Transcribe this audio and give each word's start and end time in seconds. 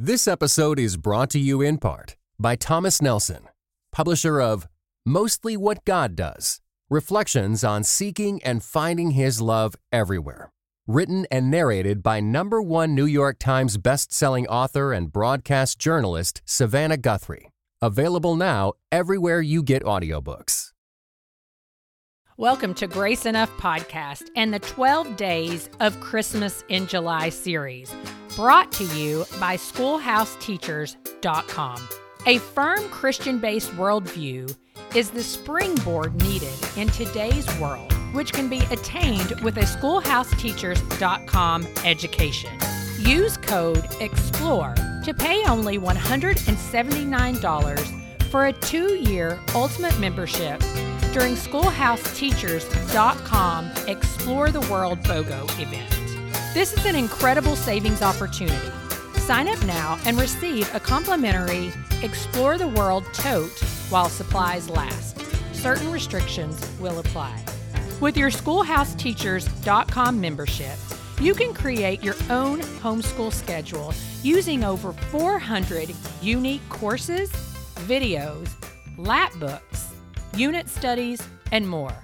This 0.00 0.26
episode 0.26 0.80
is 0.80 0.96
brought 0.96 1.30
to 1.30 1.38
you 1.38 1.62
in 1.62 1.78
part 1.78 2.16
by 2.36 2.56
Thomas 2.56 3.00
Nelson, 3.00 3.48
publisher 3.92 4.40
of 4.40 4.66
Mostly 5.06 5.56
What 5.56 5.84
God 5.84 6.16
Does 6.16 6.60
Reflections 6.90 7.62
on 7.62 7.84
Seeking 7.84 8.42
and 8.42 8.60
Finding 8.60 9.12
His 9.12 9.40
Love 9.40 9.76
Everywhere. 9.92 10.50
Written 10.88 11.28
and 11.30 11.48
narrated 11.48 12.02
by 12.02 12.18
number 12.18 12.60
one 12.60 12.96
New 12.96 13.06
York 13.06 13.38
Times 13.38 13.78
bestselling 13.78 14.46
author 14.48 14.92
and 14.92 15.12
broadcast 15.12 15.78
journalist 15.78 16.42
Savannah 16.44 16.96
Guthrie. 16.96 17.52
Available 17.80 18.34
now 18.34 18.72
everywhere 18.90 19.40
you 19.40 19.62
get 19.62 19.84
audiobooks. 19.84 20.72
Welcome 22.36 22.74
to 22.74 22.88
Grace 22.88 23.26
Enough 23.26 23.56
Podcast 23.58 24.24
and 24.34 24.52
the 24.52 24.58
12 24.58 25.14
Days 25.16 25.70
of 25.78 26.00
Christmas 26.00 26.64
in 26.68 26.88
July 26.88 27.28
series, 27.28 27.94
brought 28.36 28.70
to 28.72 28.84
you 28.96 29.24
by 29.38 29.56
SchoolhouseTeachers.com. 29.56 31.88
A 32.26 32.38
firm 32.38 32.88
Christian 32.88 33.38
based 33.38 33.70
worldview 33.72 34.56
is 34.94 35.10
the 35.10 35.22
springboard 35.22 36.14
needed 36.22 36.54
in 36.76 36.88
today's 36.88 37.46
world, 37.58 37.92
which 38.14 38.32
can 38.32 38.48
be 38.48 38.60
attained 38.70 39.38
with 39.42 39.58
a 39.58 39.62
SchoolhouseTeachers.com 39.62 41.66
education. 41.84 42.50
Use 43.00 43.36
code 43.36 43.84
EXPLORE 44.00 44.74
to 45.04 45.12
pay 45.12 45.44
only 45.46 45.76
$179 45.78 48.30
for 48.30 48.46
a 48.46 48.52
two 48.52 48.94
year 48.96 49.38
ultimate 49.54 49.98
membership 49.98 50.60
during 51.12 51.34
SchoolhouseTeachers.com 51.34 53.70
Explore 53.86 54.50
the 54.50 54.62
World 54.62 55.00
BOGO 55.02 55.44
event. 55.60 55.90
This 56.54 56.72
is 56.72 56.86
an 56.86 56.94
incredible 56.94 57.56
savings 57.56 58.00
opportunity. 58.00 58.70
Sign 59.16 59.48
up 59.48 59.60
now 59.66 59.98
and 60.06 60.16
receive 60.16 60.72
a 60.72 60.78
complimentary 60.78 61.72
Explore 62.00 62.58
the 62.58 62.68
World 62.68 63.04
tote 63.12 63.58
while 63.90 64.08
supplies 64.08 64.70
last. 64.70 65.20
Certain 65.52 65.90
restrictions 65.90 66.64
will 66.78 67.00
apply. 67.00 67.44
With 68.00 68.16
your 68.16 68.30
SchoolhouseTeachers.com 68.30 70.20
membership, 70.20 70.78
you 71.20 71.34
can 71.34 71.52
create 71.54 72.04
your 72.04 72.14
own 72.30 72.60
homeschool 72.60 73.32
schedule 73.32 73.92
using 74.22 74.62
over 74.62 74.92
400 74.92 75.92
unique 76.22 76.68
courses, 76.68 77.32
videos, 77.88 78.48
lap 78.96 79.32
books, 79.40 79.92
unit 80.36 80.68
studies, 80.68 81.20
and 81.50 81.68
more. 81.68 82.00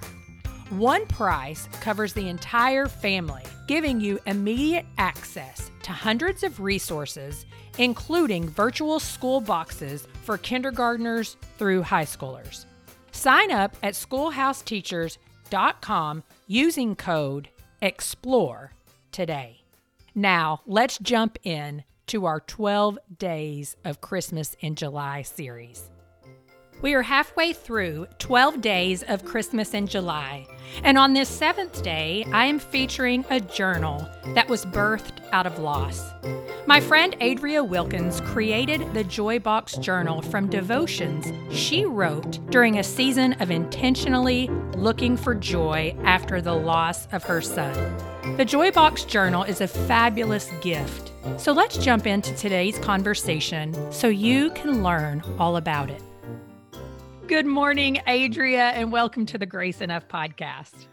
One 0.71 1.05
price 1.05 1.69
covers 1.79 2.11
the 2.11 2.27
entire 2.27 2.87
family, 2.87 3.43
giving 3.71 4.01
you 4.01 4.19
immediate 4.25 4.85
access 4.97 5.71
to 5.81 5.93
hundreds 5.93 6.43
of 6.43 6.59
resources, 6.59 7.45
including 7.77 8.49
virtual 8.49 8.99
school 8.99 9.39
boxes 9.39 10.09
for 10.23 10.37
kindergartners 10.37 11.37
through 11.57 11.81
high 11.81 12.03
schoolers. 12.03 12.65
Sign 13.13 13.49
up 13.49 13.77
at 13.81 13.93
schoolhouseteachers.com 13.93 16.23
using 16.47 16.97
code 16.97 17.47
EXPLORE 17.81 18.71
today. 19.13 19.61
Now, 20.13 20.59
let's 20.65 20.99
jump 20.99 21.39
in 21.45 21.85
to 22.07 22.25
our 22.25 22.41
12 22.41 22.99
Days 23.17 23.77
of 23.85 24.01
Christmas 24.01 24.57
in 24.59 24.75
July 24.75 25.21
series. 25.21 25.90
We 26.81 26.95
are 26.95 27.03
halfway 27.03 27.53
through 27.53 28.07
12 28.17 28.59
days 28.59 29.03
of 29.03 29.23
Christmas 29.23 29.75
in 29.75 29.85
July, 29.85 30.47
and 30.83 30.97
on 30.97 31.13
this 31.13 31.29
seventh 31.29 31.83
day, 31.83 32.25
I 32.33 32.45
am 32.45 32.57
featuring 32.57 33.23
a 33.29 33.39
journal 33.39 34.09
that 34.33 34.49
was 34.49 34.65
birthed 34.65 35.21
out 35.31 35.45
of 35.45 35.59
loss. 35.59 36.09
My 36.65 36.79
friend 36.79 37.15
Adria 37.21 37.63
Wilkins 37.63 38.19
created 38.21 38.95
the 38.95 39.03
Joy 39.03 39.37
Box 39.37 39.77
Journal 39.77 40.23
from 40.23 40.49
devotions 40.49 41.31
she 41.55 41.85
wrote 41.85 42.39
during 42.49 42.79
a 42.79 42.83
season 42.83 43.33
of 43.33 43.51
intentionally 43.51 44.47
looking 44.75 45.17
for 45.17 45.35
joy 45.35 45.95
after 46.03 46.41
the 46.41 46.55
loss 46.55 47.07
of 47.11 47.23
her 47.25 47.41
son. 47.41 47.75
The 48.37 48.45
Joy 48.45 48.71
Box 48.71 49.03
Journal 49.03 49.43
is 49.43 49.61
a 49.61 49.67
fabulous 49.67 50.49
gift. 50.61 51.11
So 51.37 51.51
let's 51.51 51.77
jump 51.77 52.07
into 52.07 52.33
today's 52.35 52.79
conversation 52.79 53.75
so 53.91 54.07
you 54.07 54.49
can 54.51 54.81
learn 54.81 55.21
all 55.37 55.57
about 55.57 55.91
it. 55.91 56.01
Good 57.31 57.45
morning, 57.45 57.97
Adria, 58.07 58.71
and 58.71 58.91
welcome 58.91 59.25
to 59.27 59.37
the 59.37 59.45
Grace 59.45 59.79
Enough 59.79 60.09
podcast. 60.09 60.87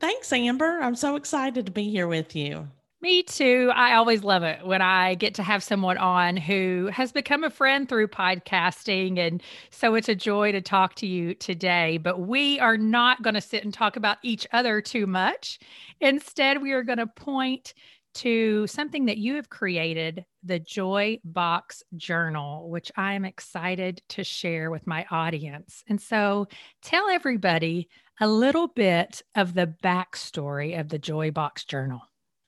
Thanks, 0.00 0.32
Amber. 0.32 0.78
I'm 0.80 0.96
so 0.96 1.14
excited 1.14 1.66
to 1.66 1.72
be 1.72 1.90
here 1.90 2.08
with 2.08 2.34
you. 2.34 2.66
Me 3.02 3.22
too. 3.22 3.70
I 3.74 3.96
always 3.96 4.24
love 4.24 4.44
it 4.44 4.66
when 4.66 4.80
I 4.80 5.14
get 5.14 5.34
to 5.34 5.42
have 5.42 5.62
someone 5.62 5.98
on 5.98 6.38
who 6.38 6.88
has 6.90 7.12
become 7.12 7.44
a 7.44 7.50
friend 7.50 7.86
through 7.86 8.08
podcasting. 8.08 9.18
And 9.18 9.42
so 9.68 9.94
it's 9.94 10.08
a 10.08 10.14
joy 10.14 10.52
to 10.52 10.62
talk 10.62 10.94
to 10.94 11.06
you 11.06 11.34
today. 11.34 11.98
But 11.98 12.20
we 12.20 12.58
are 12.60 12.78
not 12.78 13.20
going 13.20 13.34
to 13.34 13.42
sit 13.42 13.62
and 13.62 13.74
talk 13.74 13.96
about 13.96 14.16
each 14.22 14.46
other 14.54 14.80
too 14.80 15.06
much. 15.06 15.58
Instead, 16.00 16.62
we 16.62 16.72
are 16.72 16.82
going 16.82 16.96
to 16.96 17.06
point 17.06 17.74
to 18.14 18.66
something 18.66 19.06
that 19.06 19.18
you 19.18 19.36
have 19.36 19.48
created, 19.48 20.24
the 20.42 20.58
Joy 20.58 21.18
Box 21.24 21.82
Journal, 21.96 22.68
which 22.70 22.90
I 22.96 23.14
am 23.14 23.24
excited 23.24 24.02
to 24.10 24.24
share 24.24 24.70
with 24.70 24.86
my 24.86 25.06
audience. 25.10 25.82
And 25.88 26.00
so 26.00 26.46
tell 26.82 27.08
everybody 27.08 27.88
a 28.20 28.28
little 28.28 28.68
bit 28.68 29.22
of 29.34 29.54
the 29.54 29.74
backstory 29.82 30.78
of 30.78 30.88
the 30.88 30.98
Joy 30.98 31.30
Box 31.30 31.64
Journal. 31.64 32.00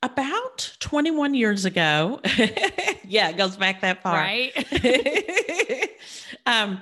About 0.03 0.77
21 0.78 1.34
years 1.34 1.65
ago, 1.65 2.21
yeah, 3.04 3.31
it 3.31 3.37
goes 3.37 3.56
back 3.56 3.81
that 3.81 4.03
far. 4.03 4.15
Right. 4.15 4.53
um, 6.47 6.81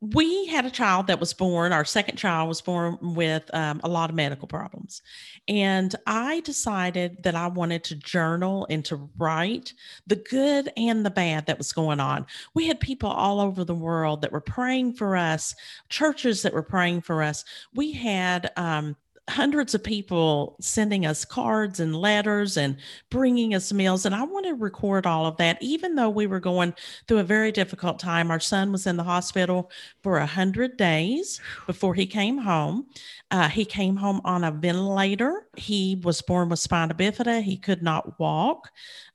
we 0.00 0.46
had 0.46 0.64
a 0.64 0.70
child 0.70 1.08
that 1.08 1.18
was 1.18 1.32
born, 1.32 1.72
our 1.72 1.84
second 1.84 2.16
child 2.16 2.48
was 2.48 2.60
born 2.60 2.98
with 3.00 3.52
um, 3.52 3.80
a 3.82 3.88
lot 3.88 4.10
of 4.10 4.16
medical 4.16 4.46
problems. 4.46 5.02
And 5.48 5.94
I 6.06 6.40
decided 6.40 7.22
that 7.24 7.34
I 7.34 7.48
wanted 7.48 7.82
to 7.84 7.96
journal 7.96 8.66
and 8.70 8.84
to 8.84 9.10
write 9.18 9.72
the 10.06 10.16
good 10.16 10.70
and 10.76 11.04
the 11.04 11.10
bad 11.10 11.46
that 11.46 11.58
was 11.58 11.72
going 11.72 11.98
on. 11.98 12.26
We 12.54 12.68
had 12.68 12.78
people 12.78 13.10
all 13.10 13.40
over 13.40 13.64
the 13.64 13.74
world 13.74 14.22
that 14.22 14.30
were 14.30 14.40
praying 14.40 14.94
for 14.94 15.16
us, 15.16 15.54
churches 15.88 16.42
that 16.42 16.54
were 16.54 16.62
praying 16.62 17.00
for 17.00 17.20
us. 17.20 17.44
We 17.74 17.90
had 17.92 18.52
um, 18.56 18.94
hundreds 19.28 19.74
of 19.74 19.84
people 19.84 20.56
sending 20.60 21.04
us 21.04 21.24
cards 21.24 21.80
and 21.80 21.94
letters 21.94 22.56
and 22.56 22.76
bringing 23.10 23.54
us 23.54 23.72
meals. 23.72 24.06
And 24.06 24.14
I 24.14 24.24
want 24.24 24.46
to 24.46 24.54
record 24.54 25.06
all 25.06 25.26
of 25.26 25.36
that, 25.36 25.58
even 25.60 25.94
though 25.94 26.08
we 26.08 26.26
were 26.26 26.40
going 26.40 26.74
through 27.06 27.18
a 27.18 27.24
very 27.24 27.52
difficult 27.52 27.98
time. 27.98 28.30
Our 28.30 28.40
son 28.40 28.72
was 28.72 28.86
in 28.86 28.96
the 28.96 29.04
hospital 29.04 29.70
for 30.02 30.18
a 30.18 30.26
hundred 30.26 30.76
days 30.76 31.40
before 31.66 31.94
he 31.94 32.06
came 32.06 32.38
home. 32.38 32.86
Uh, 33.30 33.48
he 33.48 33.64
came 33.64 33.96
home 33.96 34.20
on 34.24 34.44
a 34.44 34.50
ventilator. 34.50 35.46
He 35.56 36.00
was 36.02 36.22
born 36.22 36.48
with 36.48 36.58
spina 36.58 36.94
bifida. 36.94 37.42
He 37.42 37.56
could 37.56 37.82
not 37.82 38.18
walk. 38.18 38.70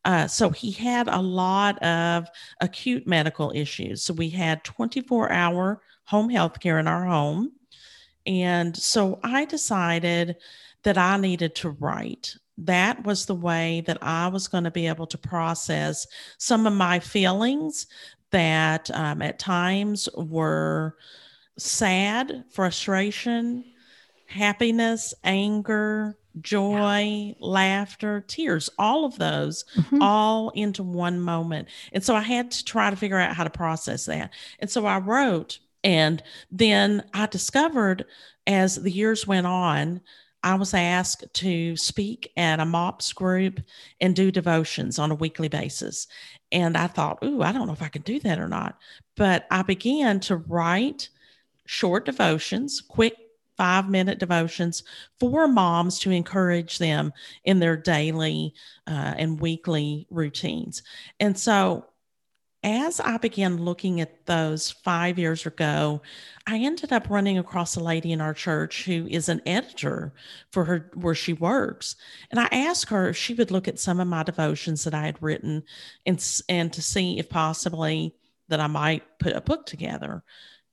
Uh, 0.05 0.27
so 0.27 0.49
he 0.49 0.71
had 0.71 1.07
a 1.07 1.21
lot 1.21 1.81
of 1.81 2.27
acute 2.61 3.07
medical 3.07 3.51
issues. 3.55 4.03
So 4.03 4.13
we 4.13 4.29
had 4.29 4.63
24 4.63 5.31
hour 5.31 5.81
home 6.05 6.29
health 6.29 6.59
care 6.59 6.79
in 6.79 6.87
our 6.87 7.05
home. 7.05 7.51
And 8.25 8.75
so 8.75 9.19
I 9.23 9.45
decided 9.45 10.37
that 10.83 10.97
I 10.97 11.17
needed 11.17 11.55
to 11.55 11.71
write. 11.71 12.35
That 12.57 13.03
was 13.03 13.25
the 13.25 13.35
way 13.35 13.81
that 13.87 13.97
I 14.01 14.27
was 14.27 14.47
going 14.47 14.63
to 14.65 14.71
be 14.71 14.87
able 14.87 15.07
to 15.07 15.17
process 15.17 16.05
some 16.37 16.67
of 16.67 16.73
my 16.73 16.99
feelings 16.99 17.87
that 18.31 18.91
um, 18.91 19.21
at 19.21 19.39
times 19.39 20.09
were 20.15 20.95
sad, 21.57 22.43
frustration, 22.51 23.63
happiness, 24.27 25.13
anger, 25.23 26.17
joy, 26.41 27.01
yeah. 27.01 27.33
laughter, 27.39 28.23
tears, 28.27 28.69
all 28.79 29.05
of 29.05 29.17
those, 29.17 29.65
mm-hmm. 29.75 30.01
all 30.01 30.49
into 30.51 30.83
one 30.83 31.19
moment. 31.19 31.67
And 31.91 32.03
so 32.03 32.15
I 32.15 32.21
had 32.21 32.51
to 32.51 32.65
try 32.65 32.89
to 32.89 32.95
figure 32.95 33.19
out 33.19 33.35
how 33.35 33.43
to 33.43 33.49
process 33.49 34.05
that. 34.05 34.31
And 34.59 34.69
so 34.69 34.85
I 34.85 34.97
wrote 34.97 35.59
and 35.83 36.23
then 36.51 37.03
I 37.13 37.25
discovered 37.27 38.05
as 38.47 38.75
the 38.75 38.91
years 38.91 39.27
went 39.27 39.47
on, 39.47 40.01
I 40.43 40.55
was 40.55 40.73
asked 40.73 41.25
to 41.33 41.77
speak 41.77 42.31
at 42.35 42.59
a 42.59 42.65
MOPS 42.65 43.13
group 43.13 43.61
and 44.01 44.15
do 44.15 44.29
devotions 44.29 44.99
on 44.99 45.09
a 45.09 45.15
weekly 45.15 45.47
basis. 45.47 46.07
And 46.51 46.75
I 46.77 46.87
thought, 46.87 47.23
ooh, 47.23 47.41
I 47.41 47.53
don't 47.53 47.67
know 47.67 47.73
if 47.73 47.81
I 47.81 47.87
can 47.87 48.01
do 48.01 48.19
that 48.19 48.39
or 48.39 48.49
not. 48.49 48.77
But 49.15 49.47
I 49.49 49.61
began 49.61 50.19
to 50.21 50.37
write 50.37 51.09
short 51.65 52.05
devotions, 52.05 52.81
quick 52.81 53.15
five 53.55 53.89
minute 53.89 54.19
devotions 54.19 54.83
for 55.19 55.47
moms 55.47 55.99
to 55.99 56.11
encourage 56.11 56.77
them 56.77 57.13
in 57.45 57.59
their 57.59 57.77
daily 57.77 58.53
uh, 58.87 59.13
and 59.17 59.39
weekly 59.39 60.07
routines. 60.09 60.83
And 61.19 61.37
so 61.37 61.85
as 62.63 62.99
I 62.99 63.17
began 63.17 63.57
looking 63.57 63.99
at 63.99 64.25
those 64.25 64.71
five 64.71 65.19
years 65.19 65.45
ago, 65.45 66.01
I 66.47 66.57
ended 66.57 66.93
up 66.93 67.09
running 67.09 67.37
across 67.37 67.75
a 67.75 67.83
lady 67.83 68.11
in 68.11 68.21
our 68.21 68.33
church 68.33 68.85
who 68.85 69.05
is 69.07 69.27
an 69.27 69.41
editor 69.45 70.13
for 70.51 70.63
her 70.65 70.89
where 70.93 71.15
she 71.15 71.33
works. 71.33 71.95
And 72.31 72.39
I 72.39 72.47
asked 72.51 72.89
her 72.89 73.09
if 73.09 73.17
she 73.17 73.33
would 73.33 73.51
look 73.51 73.67
at 73.67 73.79
some 73.79 73.99
of 73.99 74.07
my 74.07 74.23
devotions 74.23 74.83
that 74.85 74.93
I 74.93 75.05
had 75.05 75.21
written 75.21 75.63
and, 76.05 76.25
and 76.47 76.71
to 76.73 76.81
see 76.81 77.19
if 77.19 77.29
possibly 77.29 78.15
that 78.47 78.61
I 78.61 78.67
might 78.67 79.03
put 79.19 79.35
a 79.35 79.41
book 79.41 79.65
together. 79.65 80.23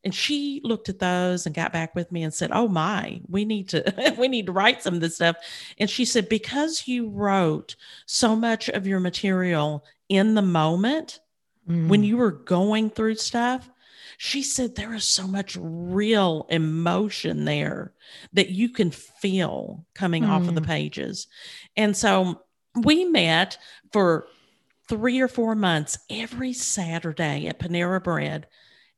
And 0.05 0.15
she 0.15 0.61
looked 0.65 0.89
at 0.89 0.99
those 0.99 1.45
and 1.45 1.55
got 1.55 1.73
back 1.73 1.95
with 1.95 2.11
me 2.11 2.23
and 2.23 2.33
said, 2.33 2.51
"Oh 2.55 2.69
my, 2.69 3.21
we 3.29 3.45
need 3.45 3.69
to 3.71 4.15
we 4.19 4.29
need 4.29 4.47
to 4.47 4.53
write 4.53 4.83
some 4.83 4.95
of 4.95 5.01
this 5.01 5.17
stuff." 5.17 5.37
And 5.77 5.91
she 5.91 6.07
said, 6.07 6.29
"Because 6.31 6.89
you 6.89 7.11
wrote 7.11 7.77
so 8.07 8.35
much 8.35 8.71
of 8.71 8.87
your 8.87 8.99
material 8.99 9.85
in 10.09 10.35
the 10.35 10.43
moment, 10.43 11.21
mm. 11.69 11.89
when 11.89 12.03
you 12.03 12.17
were 12.17 12.31
going 12.31 12.91
through 12.91 13.17
stuff, 13.17 13.69
she 14.19 14.43
said 14.43 14.75
there 14.75 14.95
is 14.95 15.05
so 15.05 15.27
much 15.27 15.57
real 15.61 16.47
emotion 16.51 17.45
there 17.45 17.95
that 18.33 18.51
you 18.51 18.69
can 18.69 18.91
feel 18.91 19.87
coming 19.95 20.25
mm. 20.25 20.29
off 20.29 20.47
of 20.47 20.55
the 20.55 20.61
mm. 20.61 20.67
pages. 20.67 21.27
And 21.77 21.97
so 21.97 22.43
we 22.75 23.05
met 23.05 23.57
for 23.93 24.27
three 24.89 25.21
or 25.21 25.29
four 25.29 25.55
months 25.55 25.99
every 26.11 26.53
Saturday 26.53 27.47
at 27.47 27.59
Panera 27.59 28.03
Bread 28.03 28.47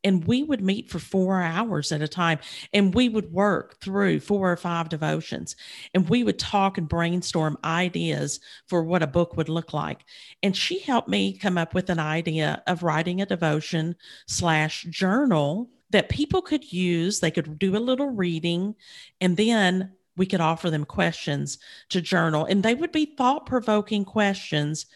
and 0.04 0.24
we 0.26 0.42
would 0.42 0.60
meet 0.60 0.90
for 0.90 0.98
four 0.98 1.40
hours 1.40 1.92
at 1.92 2.02
a 2.02 2.08
time 2.08 2.38
and 2.72 2.94
we 2.94 3.08
would 3.08 3.32
work 3.32 3.80
through 3.80 4.20
four 4.20 4.50
or 4.50 4.56
five 4.56 4.88
devotions 4.88 5.56
and 5.94 6.08
we 6.08 6.24
would 6.24 6.38
talk 6.38 6.78
and 6.78 6.88
brainstorm 6.88 7.56
ideas 7.64 8.40
for 8.66 8.82
what 8.82 9.02
a 9.02 9.06
book 9.06 9.36
would 9.36 9.48
look 9.48 9.72
like. 9.72 10.04
And 10.42 10.56
she 10.56 10.80
helped 10.80 11.08
me 11.08 11.36
come 11.36 11.58
up 11.58 11.74
with 11.74 11.90
an 11.90 11.98
idea 11.98 12.62
of 12.66 12.82
writing 12.82 13.20
a 13.20 13.26
devotion 13.26 13.96
slash 14.26 14.82
journal 14.84 15.70
that 15.90 16.08
people 16.08 16.42
could 16.42 16.72
use. 16.72 17.20
They 17.20 17.30
could 17.30 17.58
do 17.58 17.76
a 17.76 17.78
little 17.78 18.10
reading 18.10 18.74
and 19.20 19.36
then 19.36 19.92
we 20.16 20.26
could 20.26 20.40
offer 20.40 20.70
them 20.70 20.84
questions 20.84 21.58
to 21.90 22.00
journal 22.00 22.44
and 22.44 22.62
they 22.62 22.74
would 22.74 22.92
be 22.92 23.14
thought-provoking 23.16 24.04
questions 24.04 24.86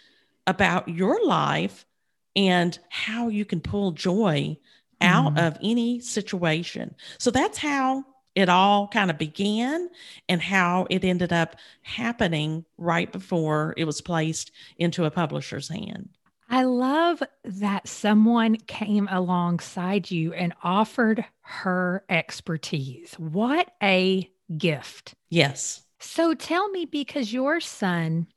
about 0.46 0.88
your 0.88 1.24
life 1.24 1.86
and 2.34 2.78
how 2.90 3.28
you 3.28 3.44
can 3.44 3.60
pull 3.60 3.92
joy 3.92 4.56
out 5.00 5.34
mm. 5.34 5.46
of 5.46 5.58
any 5.62 6.00
situation. 6.00 6.94
So 7.18 7.30
that's 7.30 7.58
how 7.58 8.04
it 8.34 8.48
all 8.48 8.86
kind 8.88 9.10
of 9.10 9.18
began 9.18 9.88
and 10.28 10.42
how 10.42 10.86
it 10.90 11.04
ended 11.04 11.32
up 11.32 11.56
happening 11.82 12.64
right 12.76 13.10
before 13.10 13.74
it 13.76 13.84
was 13.84 14.00
placed 14.00 14.52
into 14.76 15.04
a 15.04 15.10
publisher's 15.10 15.68
hand. 15.68 16.10
I 16.48 16.62
love 16.62 17.22
that 17.44 17.88
someone 17.88 18.56
came 18.56 19.08
alongside 19.10 20.10
you 20.10 20.32
and 20.32 20.54
offered 20.62 21.24
her 21.40 22.04
expertise. 22.08 23.14
What 23.14 23.72
a 23.82 24.30
gift. 24.56 25.14
Yes. 25.28 25.82
So 25.98 26.34
tell 26.34 26.68
me, 26.68 26.84
because 26.84 27.32
your 27.32 27.58
son, 27.58 28.28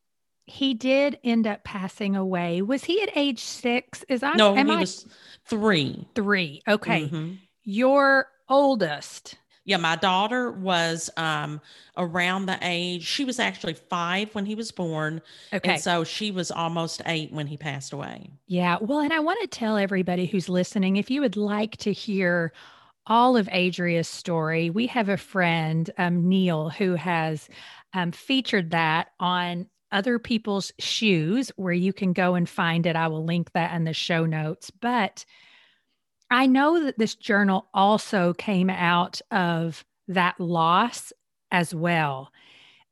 he 0.49 0.73
did 0.73 1.19
end 1.23 1.47
up 1.47 1.63
passing 1.63 2.15
away. 2.15 2.61
Was 2.61 2.83
he 2.83 3.01
at 3.01 3.15
age 3.15 3.39
six? 3.39 4.03
Is 4.09 4.23
I 4.23 4.33
no, 4.33 4.55
he 4.55 4.61
I, 4.61 4.79
was 4.79 5.05
Three. 5.45 6.07
Three. 6.15 6.61
Okay. 6.67 7.03
Mm-hmm. 7.03 7.33
Your 7.63 8.27
oldest. 8.47 9.35
Yeah, 9.65 9.77
my 9.77 9.95
daughter 9.95 10.51
was 10.51 11.11
um, 11.17 11.61
around 11.95 12.47
the 12.47 12.57
age, 12.61 13.03
she 13.05 13.23
was 13.23 13.39
actually 13.39 13.75
five 13.75 14.33
when 14.33 14.45
he 14.45 14.55
was 14.55 14.71
born. 14.71 15.21
Okay. 15.53 15.73
And 15.73 15.81
so 15.81 16.03
she 16.03 16.31
was 16.31 16.49
almost 16.49 17.03
eight 17.05 17.31
when 17.31 17.45
he 17.45 17.55
passed 17.57 17.93
away. 17.93 18.31
Yeah. 18.47 18.77
Well, 18.81 18.99
and 18.99 19.13
I 19.13 19.19
want 19.19 19.39
to 19.41 19.47
tell 19.47 19.77
everybody 19.77 20.25
who's 20.25 20.49
listening 20.49 20.95
if 20.95 21.11
you 21.11 21.21
would 21.21 21.37
like 21.37 21.77
to 21.77 21.93
hear 21.93 22.51
all 23.05 23.37
of 23.37 23.49
Adria's 23.51 24.07
story, 24.07 24.71
we 24.71 24.87
have 24.87 25.09
a 25.09 25.17
friend, 25.17 25.89
um, 25.99 26.27
Neil, 26.27 26.69
who 26.69 26.95
has 26.95 27.47
um, 27.93 28.11
featured 28.11 28.71
that 28.71 29.09
on 29.19 29.67
other 29.91 30.19
people's 30.19 30.71
shoes 30.79 31.51
where 31.55 31.73
you 31.73 31.93
can 31.93 32.13
go 32.13 32.35
and 32.35 32.47
find 32.47 32.85
it. 32.85 32.95
I 32.95 33.07
will 33.07 33.25
link 33.25 33.51
that 33.53 33.73
in 33.75 33.83
the 33.83 33.93
show 33.93 34.25
notes. 34.25 34.69
But 34.71 35.25
I 36.31 36.45
know 36.45 36.83
that 36.83 36.99
this 36.99 37.15
journal 37.15 37.67
also 37.73 38.33
came 38.33 38.69
out 38.69 39.21
of 39.31 39.83
that 40.07 40.39
loss 40.39 41.11
as 41.51 41.73
well. 41.73 42.31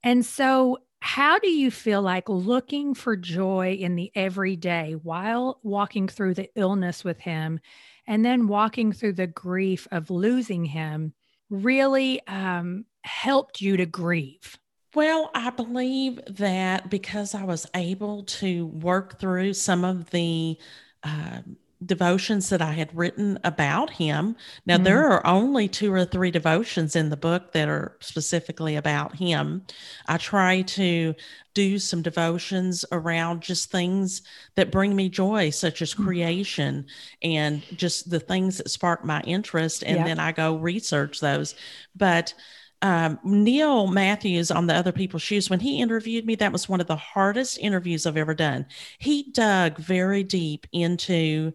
And 0.03 0.25
so, 0.25 0.79
how 0.99 1.37
do 1.37 1.49
you 1.49 1.69
feel 1.69 2.01
like 2.01 2.27
looking 2.27 2.95
for 2.95 3.15
joy 3.15 3.77
in 3.79 3.95
the 3.95 4.11
everyday 4.15 4.93
while 4.93 5.59
walking 5.61 6.07
through 6.07 6.33
the 6.33 6.49
illness 6.55 7.03
with 7.03 7.19
him 7.19 7.59
and 8.07 8.25
then 8.25 8.47
walking 8.47 8.91
through 8.91 9.13
the 9.13 9.27
grief 9.27 9.87
of 9.91 10.09
losing 10.09 10.65
him 10.65 11.13
really 11.51 12.25
um, 12.27 12.85
helped 13.03 13.61
you 13.61 13.77
to 13.77 13.85
grieve? 13.85 14.57
Well, 14.97 15.29
I 15.35 15.51
believe 15.51 16.19
that 16.27 16.89
because 16.89 17.35
I 17.35 17.43
was 17.43 17.67
able 17.75 18.23
to 18.23 18.65
work 18.65 19.19
through 19.19 19.53
some 19.53 19.85
of 19.85 20.09
the 20.09 20.57
uh, 21.03 21.41
devotions 21.85 22.49
that 22.49 22.63
I 22.63 22.71
had 22.71 22.97
written 22.97 23.37
about 23.43 23.91
him. 23.91 24.35
Now, 24.65 24.77
mm-hmm. 24.77 24.85
there 24.85 25.07
are 25.07 25.23
only 25.27 25.67
two 25.67 25.93
or 25.93 26.03
three 26.03 26.31
devotions 26.31 26.95
in 26.95 27.09
the 27.09 27.15
book 27.15 27.51
that 27.51 27.69
are 27.69 27.95
specifically 27.99 28.75
about 28.75 29.15
him. 29.15 29.67
I 30.07 30.17
try 30.17 30.63
to 30.63 31.13
do 31.53 31.77
some 31.77 32.01
devotions 32.01 32.83
around 32.91 33.41
just 33.41 33.69
things 33.69 34.23
that 34.55 34.71
bring 34.71 34.95
me 34.95 35.09
joy, 35.09 35.51
such 35.51 35.83
as 35.83 35.93
mm-hmm. 35.93 36.05
creation 36.05 36.87
and 37.21 37.61
just 37.77 38.09
the 38.09 38.19
things 38.19 38.57
that 38.57 38.71
spark 38.71 39.05
my 39.05 39.21
interest. 39.21 39.83
And 39.83 40.07
then 40.07 40.17
I 40.17 40.31
go 40.31 40.55
research 40.55 41.19
those. 41.19 41.53
But 41.95 42.33
um, 42.81 43.19
Neil 43.23 43.87
Matthews 43.87 44.51
on 44.51 44.67
the 44.67 44.75
Other 44.75 44.91
People's 44.91 45.23
Shoes, 45.23 45.49
when 45.49 45.59
he 45.59 45.81
interviewed 45.81 46.25
me, 46.25 46.35
that 46.35 46.51
was 46.51 46.69
one 46.69 46.81
of 46.81 46.87
the 46.87 46.95
hardest 46.95 47.57
interviews 47.57 48.05
I've 48.05 48.17
ever 48.17 48.35
done. 48.35 48.67
He 48.99 49.31
dug 49.31 49.77
very 49.77 50.23
deep 50.23 50.67
into 50.71 51.53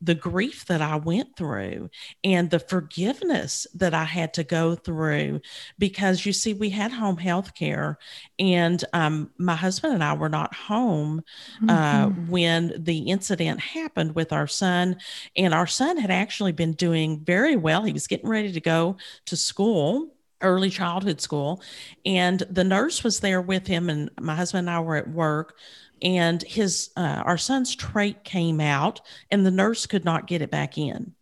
the 0.00 0.14
grief 0.14 0.64
that 0.66 0.80
I 0.80 0.96
went 0.96 1.36
through 1.36 1.90
and 2.24 2.48
the 2.48 2.58
forgiveness 2.58 3.66
that 3.74 3.92
I 3.92 4.04
had 4.04 4.34
to 4.34 4.44
go 4.44 4.74
through 4.74 5.40
because 5.78 6.24
you 6.24 6.32
see, 6.32 6.54
we 6.54 6.70
had 6.70 6.92
home 6.92 7.18
health 7.18 7.54
care, 7.54 7.98
and 8.38 8.82
um, 8.92 9.30
my 9.38 9.54
husband 9.54 9.94
and 9.94 10.04
I 10.04 10.14
were 10.14 10.28
not 10.28 10.54
home 10.54 11.22
uh, 11.68 12.06
mm-hmm. 12.06 12.30
when 12.30 12.72
the 12.76 12.98
incident 12.98 13.60
happened 13.60 14.14
with 14.14 14.32
our 14.32 14.46
son. 14.46 14.96
And 15.36 15.52
our 15.52 15.66
son 15.66 15.98
had 15.98 16.10
actually 16.10 16.52
been 16.52 16.72
doing 16.72 17.20
very 17.20 17.56
well. 17.56 17.82
He 17.82 17.92
was 17.92 18.06
getting 18.06 18.28
ready 18.28 18.52
to 18.52 18.60
go 18.60 18.96
to 19.26 19.36
school 19.36 20.14
early 20.42 20.70
childhood 20.70 21.20
school 21.20 21.62
and 22.06 22.42
the 22.50 22.64
nurse 22.64 23.04
was 23.04 23.20
there 23.20 23.42
with 23.42 23.66
him 23.66 23.90
and 23.90 24.10
my 24.18 24.34
husband 24.34 24.68
and 24.68 24.70
I 24.70 24.80
were 24.80 24.96
at 24.96 25.10
work 25.10 25.56
and 26.02 26.42
his 26.42 26.90
uh, 26.96 27.22
our 27.24 27.38
son's 27.38 27.76
trach 27.76 28.24
came 28.24 28.60
out 28.60 29.00
and 29.30 29.44
the 29.44 29.50
nurse 29.50 29.86
could 29.86 30.04
not 30.04 30.26
get 30.26 30.42
it 30.42 30.50
back 30.50 30.78
in. 30.78 31.14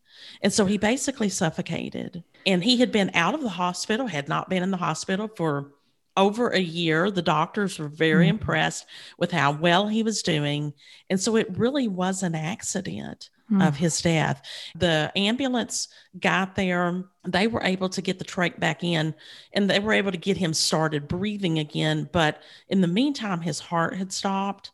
And 0.43 0.53
so 0.53 0.67
he 0.67 0.79
basically 0.79 1.29
suffocated. 1.29 2.23
And 2.47 2.63
he 2.63 2.79
had 2.79 2.93
been 2.93 3.11
out 3.15 3.35
of 3.35 3.43
the 3.43 3.49
hospital 3.49 4.07
had 4.07 4.29
not 4.29 4.49
been 4.49 4.63
in 4.63 4.71
the 4.71 4.77
hospital 4.77 5.29
for 5.29 5.73
over 6.17 6.49
a 6.49 6.61
year. 6.61 7.11
The 7.11 7.23
doctors 7.23 7.79
were 7.79 7.89
very 7.89 8.27
mm-hmm. 8.27 8.39
impressed 8.39 8.87
with 9.19 9.31
how 9.31 9.53
well 9.53 9.89
he 9.89 10.03
was 10.03 10.23
doing. 10.23 10.73
And 11.11 11.21
so 11.21 11.37
it 11.37 11.59
really 11.59 11.89
was 11.89 12.23
an 12.23 12.35
accident 12.35 13.31
mm. 13.51 13.67
of 13.67 13.77
his 13.77 14.01
death. 14.01 14.43
The 14.75 15.13
ambulance 15.17 15.89
got 16.19 16.55
there. 16.55 17.05
They 17.27 17.47
were 17.47 17.63
able 17.63 17.89
to 17.91 18.03
get 18.03 18.19
the 18.19 18.25
trach 18.25 18.59
back 18.59 18.83
in 18.85 19.15
and 19.53 19.69
they 19.69 19.79
were 19.79 19.93
able 19.93 20.13
to 20.13 20.19
get 20.19 20.37
him 20.37 20.55
started 20.55 21.09
breathing 21.09 21.59
again. 21.59 22.09
But 22.13 22.43
in 22.69 22.81
the 22.81 22.89
meantime, 22.89 23.41
his 23.41 23.61
heart 23.61 23.97
had 23.97 24.13
stopped. 24.13 24.73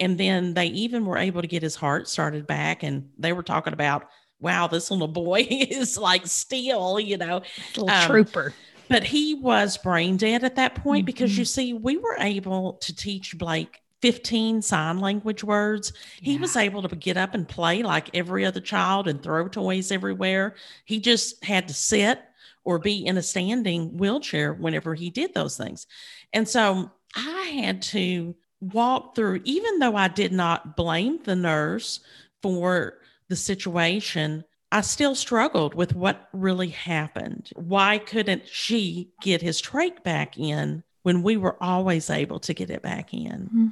And 0.00 0.18
then 0.18 0.54
they 0.54 0.66
even 0.66 1.06
were 1.06 1.18
able 1.18 1.40
to 1.40 1.48
get 1.48 1.62
his 1.62 1.76
heart 1.76 2.08
started 2.08 2.46
back. 2.46 2.82
And 2.82 3.10
they 3.16 3.32
were 3.32 3.44
talking 3.44 3.72
about, 3.72 4.08
wow, 4.40 4.66
this 4.66 4.90
little 4.90 5.08
boy 5.08 5.46
is 5.50 5.96
like 5.96 6.26
steel, 6.26 6.98
you 6.98 7.16
know, 7.16 7.42
little 7.76 7.90
um, 7.90 8.10
trooper 8.10 8.52
but 8.88 9.04
he 9.04 9.34
was 9.34 9.78
brain 9.78 10.16
dead 10.16 10.44
at 10.44 10.56
that 10.56 10.74
point 10.74 11.00
mm-hmm. 11.00 11.06
because 11.06 11.38
you 11.38 11.44
see, 11.44 11.72
we 11.72 11.96
were 11.96 12.16
able 12.18 12.74
to 12.74 12.94
teach 12.94 13.36
Blake 13.38 13.80
15 14.04 14.60
sign 14.60 14.98
language 14.98 15.42
words. 15.42 15.94
Yeah. 16.20 16.32
He 16.32 16.38
was 16.38 16.56
able 16.56 16.82
to 16.82 16.94
get 16.94 17.16
up 17.16 17.32
and 17.32 17.48
play 17.48 17.82
like 17.82 18.14
every 18.14 18.44
other 18.44 18.60
child 18.60 19.08
and 19.08 19.22
throw 19.22 19.48
toys 19.48 19.90
everywhere. 19.90 20.56
He 20.84 21.00
just 21.00 21.42
had 21.42 21.68
to 21.68 21.74
sit 21.74 22.20
or 22.64 22.78
be 22.78 23.06
in 23.06 23.16
a 23.16 23.22
standing 23.22 23.96
wheelchair 23.96 24.52
whenever 24.52 24.94
he 24.94 25.08
did 25.08 25.32
those 25.32 25.56
things. 25.56 25.86
And 26.34 26.46
so 26.46 26.90
I 27.16 27.44
had 27.62 27.80
to 27.80 28.34
walk 28.60 29.16
through, 29.16 29.40
even 29.44 29.78
though 29.78 29.96
I 29.96 30.08
did 30.08 30.32
not 30.32 30.76
blame 30.76 31.20
the 31.24 31.34
nurse 31.34 32.00
for 32.42 32.98
the 33.30 33.36
situation, 33.36 34.44
I 34.70 34.82
still 34.82 35.14
struggled 35.14 35.74
with 35.74 35.94
what 35.94 36.28
really 36.34 36.68
happened. 36.68 37.48
Why 37.56 37.96
couldn't 37.96 38.48
she 38.48 39.12
get 39.22 39.40
his 39.40 39.62
trach 39.62 40.02
back 40.02 40.36
in 40.36 40.82
when 41.04 41.22
we 41.22 41.38
were 41.38 41.56
always 41.62 42.10
able 42.10 42.40
to 42.40 42.52
get 42.52 42.68
it 42.68 42.82
back 42.82 43.14
in? 43.14 43.48
Mm-hmm. 43.48 43.66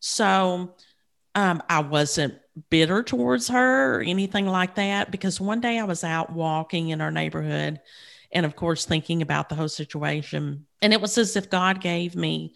So 0.00 0.74
um, 1.34 1.62
I 1.68 1.80
wasn't 1.80 2.34
bitter 2.68 3.02
towards 3.02 3.48
her 3.48 3.96
or 3.96 4.00
anything 4.00 4.46
like 4.46 4.74
that 4.74 5.10
because 5.10 5.40
one 5.40 5.60
day 5.60 5.78
I 5.78 5.84
was 5.84 6.02
out 6.02 6.32
walking 6.32 6.88
in 6.88 7.00
our 7.00 7.10
neighborhood 7.10 7.80
and 8.32 8.44
of 8.44 8.56
course 8.56 8.84
thinking 8.84 9.22
about 9.22 9.48
the 9.48 9.54
whole 9.54 9.68
situation. 9.68 10.66
And 10.82 10.92
it 10.92 11.00
was 11.00 11.16
as 11.18 11.36
if 11.36 11.50
God 11.50 11.80
gave 11.80 12.16
me 12.16 12.54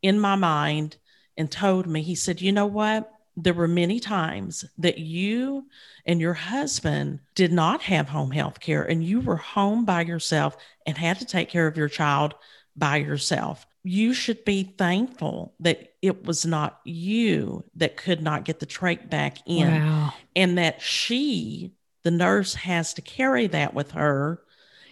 in 0.00 0.18
my 0.18 0.36
mind 0.36 0.96
and 1.36 1.50
told 1.50 1.86
me 1.86 2.02
he 2.02 2.14
said 2.14 2.40
you 2.40 2.52
know 2.52 2.66
what? 2.66 3.10
There 3.34 3.54
were 3.54 3.68
many 3.68 3.98
times 3.98 4.64
that 4.78 4.98
you 4.98 5.66
and 6.04 6.20
your 6.20 6.34
husband 6.34 7.20
did 7.34 7.50
not 7.50 7.80
have 7.82 8.08
home 8.08 8.30
health 8.30 8.60
care 8.60 8.82
and 8.82 9.02
you 9.02 9.20
were 9.20 9.36
home 9.36 9.86
by 9.86 10.02
yourself 10.02 10.56
and 10.86 10.98
had 10.98 11.18
to 11.20 11.24
take 11.24 11.48
care 11.48 11.66
of 11.66 11.78
your 11.78 11.88
child 11.88 12.34
by 12.76 12.96
yourself 12.96 13.66
you 13.84 14.14
should 14.14 14.44
be 14.44 14.62
thankful 14.78 15.54
that 15.60 15.94
it 16.02 16.24
was 16.24 16.46
not 16.46 16.80
you 16.84 17.64
that 17.74 17.96
could 17.96 18.22
not 18.22 18.44
get 18.44 18.60
the 18.60 18.66
trach 18.66 19.08
back 19.10 19.38
in 19.46 19.68
Wow. 19.68 20.12
and 20.36 20.56
that 20.58 20.80
she 20.80 21.72
the 22.04 22.10
nurse 22.10 22.54
has 22.54 22.94
to 22.94 23.02
carry 23.02 23.46
that 23.48 23.74
with 23.74 23.92
her 23.92 24.40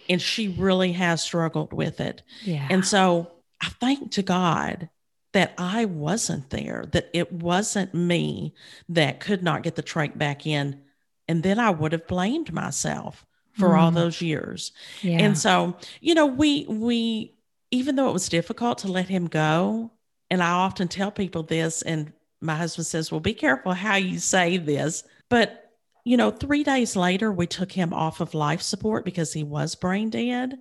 and 0.09 0.21
she 0.21 0.49
really 0.49 0.91
has 0.93 1.21
struggled 1.23 1.71
with 1.73 1.99
it 2.01 2.21
Yeah. 2.43 2.67
and 2.69 2.85
so 2.85 3.31
i 3.61 3.67
thank 3.67 4.11
to 4.13 4.23
god 4.23 4.89
that 5.33 5.53
i 5.57 5.85
wasn't 5.85 6.49
there 6.49 6.85
that 6.91 7.09
it 7.13 7.31
wasn't 7.31 7.93
me 7.93 8.53
that 8.89 9.19
could 9.21 9.41
not 9.43 9.63
get 9.63 9.75
the 9.75 9.83
trach 9.83 10.17
back 10.17 10.45
in 10.45 10.81
and 11.29 11.43
then 11.43 11.59
i 11.59 11.69
would 11.69 11.93
have 11.93 12.07
blamed 12.07 12.51
myself 12.51 13.25
for 13.53 13.75
all 13.77 13.91
Mm. 13.91 13.95
those 13.95 14.21
years 14.21 14.71
yeah. 15.01 15.17
and 15.19 15.37
so, 15.37 15.75
you 15.99 16.13
know, 16.15 16.25
we 16.25 16.65
we 16.69 17.33
even 17.71 17.95
though 17.95 18.09
it 18.09 18.13
was 18.13 18.29
difficult 18.29 18.77
to 18.79 18.91
let 18.91 19.07
him 19.09 19.27
go, 19.27 19.91
and 20.29 20.43
I 20.43 20.51
often 20.51 20.87
tell 20.87 21.11
people 21.11 21.43
this, 21.43 21.81
and 21.81 22.13
my 22.41 22.55
husband 22.55 22.85
says, 22.87 23.11
"Well, 23.11 23.19
be 23.19 23.33
careful 23.33 23.73
how 23.73 23.95
you 23.95 24.19
say 24.19 24.57
this." 24.57 25.03
But 25.29 25.57
you 26.03 26.17
know, 26.17 26.31
three 26.31 26.63
days 26.63 26.95
later, 26.95 27.31
we 27.31 27.45
took 27.45 27.71
him 27.71 27.93
off 27.93 28.21
of 28.21 28.33
life 28.33 28.61
support 28.61 29.05
because 29.05 29.33
he 29.33 29.43
was 29.43 29.75
brain 29.75 30.09
dead. 30.09 30.57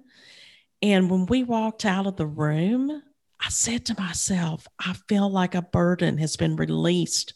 And 0.83 1.11
when 1.11 1.25
we 1.27 1.45
walked 1.45 1.87
out 1.87 2.07
of 2.07 2.17
the 2.17 2.27
room, 2.27 3.03
I 3.41 3.49
said 3.49 3.87
to 3.87 3.99
myself, 3.99 4.67
"I 4.79 4.93
feel 5.09 5.31
like 5.31 5.55
a 5.55 5.63
burden 5.63 6.19
has 6.19 6.37
been 6.37 6.57
released 6.57 7.33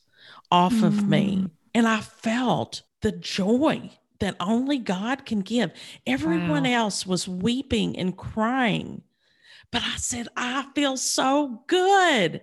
off 0.51 0.83
of 0.83 1.09
me," 1.09 1.37
Mm. 1.37 1.51
and 1.75 1.89
I 1.89 2.01
felt 2.01 2.83
the 3.01 3.13
joy 3.13 3.91
that 4.19 4.37
only 4.39 4.79
God 4.79 5.25
can 5.25 5.41
give. 5.41 5.73
Everyone 6.07 6.65
Wow. 6.65 6.71
else 6.85 7.07
was 7.07 7.27
weeping 7.27 7.99
and 7.99 8.17
crying. 8.17 9.03
But 9.75 9.83
I 9.83 9.97
said, 9.97 10.29
I 10.37 10.67
feel 10.75 10.97
so 10.97 11.65
good. 11.67 12.43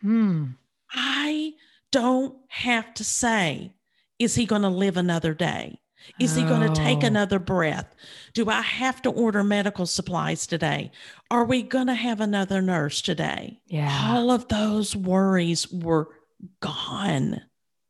Hmm. 0.00 0.44
I 0.92 1.54
don't 1.90 2.36
have 2.48 2.94
to 2.94 3.04
say, 3.04 3.72
is 4.20 4.36
he 4.36 4.46
going 4.46 4.62
to 4.62 4.68
live 4.68 4.96
another 4.96 5.34
day? 5.34 5.80
Is 6.20 6.36
he 6.36 6.42
going 6.44 6.72
to 6.72 6.80
take 6.80 7.02
Oh. 7.02 7.06
another 7.08 7.40
breath? 7.40 7.92
Do 8.32 8.48
I 8.48 8.62
have 8.62 9.02
to 9.02 9.10
order 9.10 9.42
medical 9.42 9.86
supplies 9.86 10.46
today? 10.46 10.92
Are 11.32 11.44
we 11.44 11.62
going 11.64 11.88
to 11.88 11.94
have 11.94 12.20
another 12.20 12.62
nurse 12.62 13.02
today? 13.02 13.58
Yeah. 13.66 14.12
All 14.12 14.30
of 14.30 14.46
those 14.46 14.94
worries 14.94 15.70
were 15.72 16.08
gone. 16.60 17.42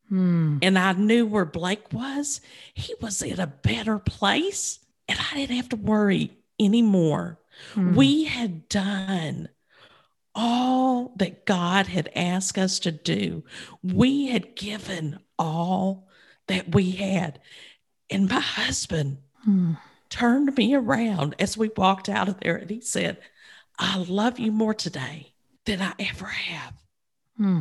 Hmm. 0.09 0.59
And 0.63 0.79
I 0.79 0.93
knew 0.95 1.27
where 1.27 1.45
Blake 1.45 1.93
was. 1.93 2.41
He 2.73 2.95
was 3.03 3.21
in 3.21 3.39
a 3.39 3.47
better 3.47 3.99
place. 3.99 4.79
And 5.07 5.19
I 5.31 5.37
didn't 5.37 5.57
have 5.57 5.69
to 5.69 5.77
worry 5.77 6.33
anymore. 6.59 7.39
Hmm. 7.75 7.95
We 7.95 8.25
had 8.25 8.69
done 8.69 9.49
all 10.35 11.15
that 11.17 11.45
God 11.47 11.87
had 11.87 12.11
asked 12.15 12.59
us 12.59 12.79
to 12.81 12.93
do. 12.93 13.45
We 13.83 14.29
had 14.29 14.55
given 14.55 15.19
all 15.39 16.09
that 16.47 16.75
we 16.75 16.93
had. 16.93 17.41
And 18.11 18.29
my 18.29 18.41
husband 18.41 19.19
Hmm. 19.45 19.75
turned 20.11 20.57
me 20.57 20.75
around 20.75 21.35
as 21.39 21.57
we 21.57 21.71
walked 21.77 22.09
out 22.09 22.29
of 22.29 22.41
there 22.41 22.57
and 22.57 22.71
he 22.71 22.81
said, 22.81 23.19
I 23.79 23.99
love 23.99 24.39
you 24.39 24.51
more 24.53 24.75
today 24.75 25.35
than 25.65 25.81
I 25.81 25.93
ever 25.99 26.27
have. 26.27 26.75
Hmm. 27.37 27.61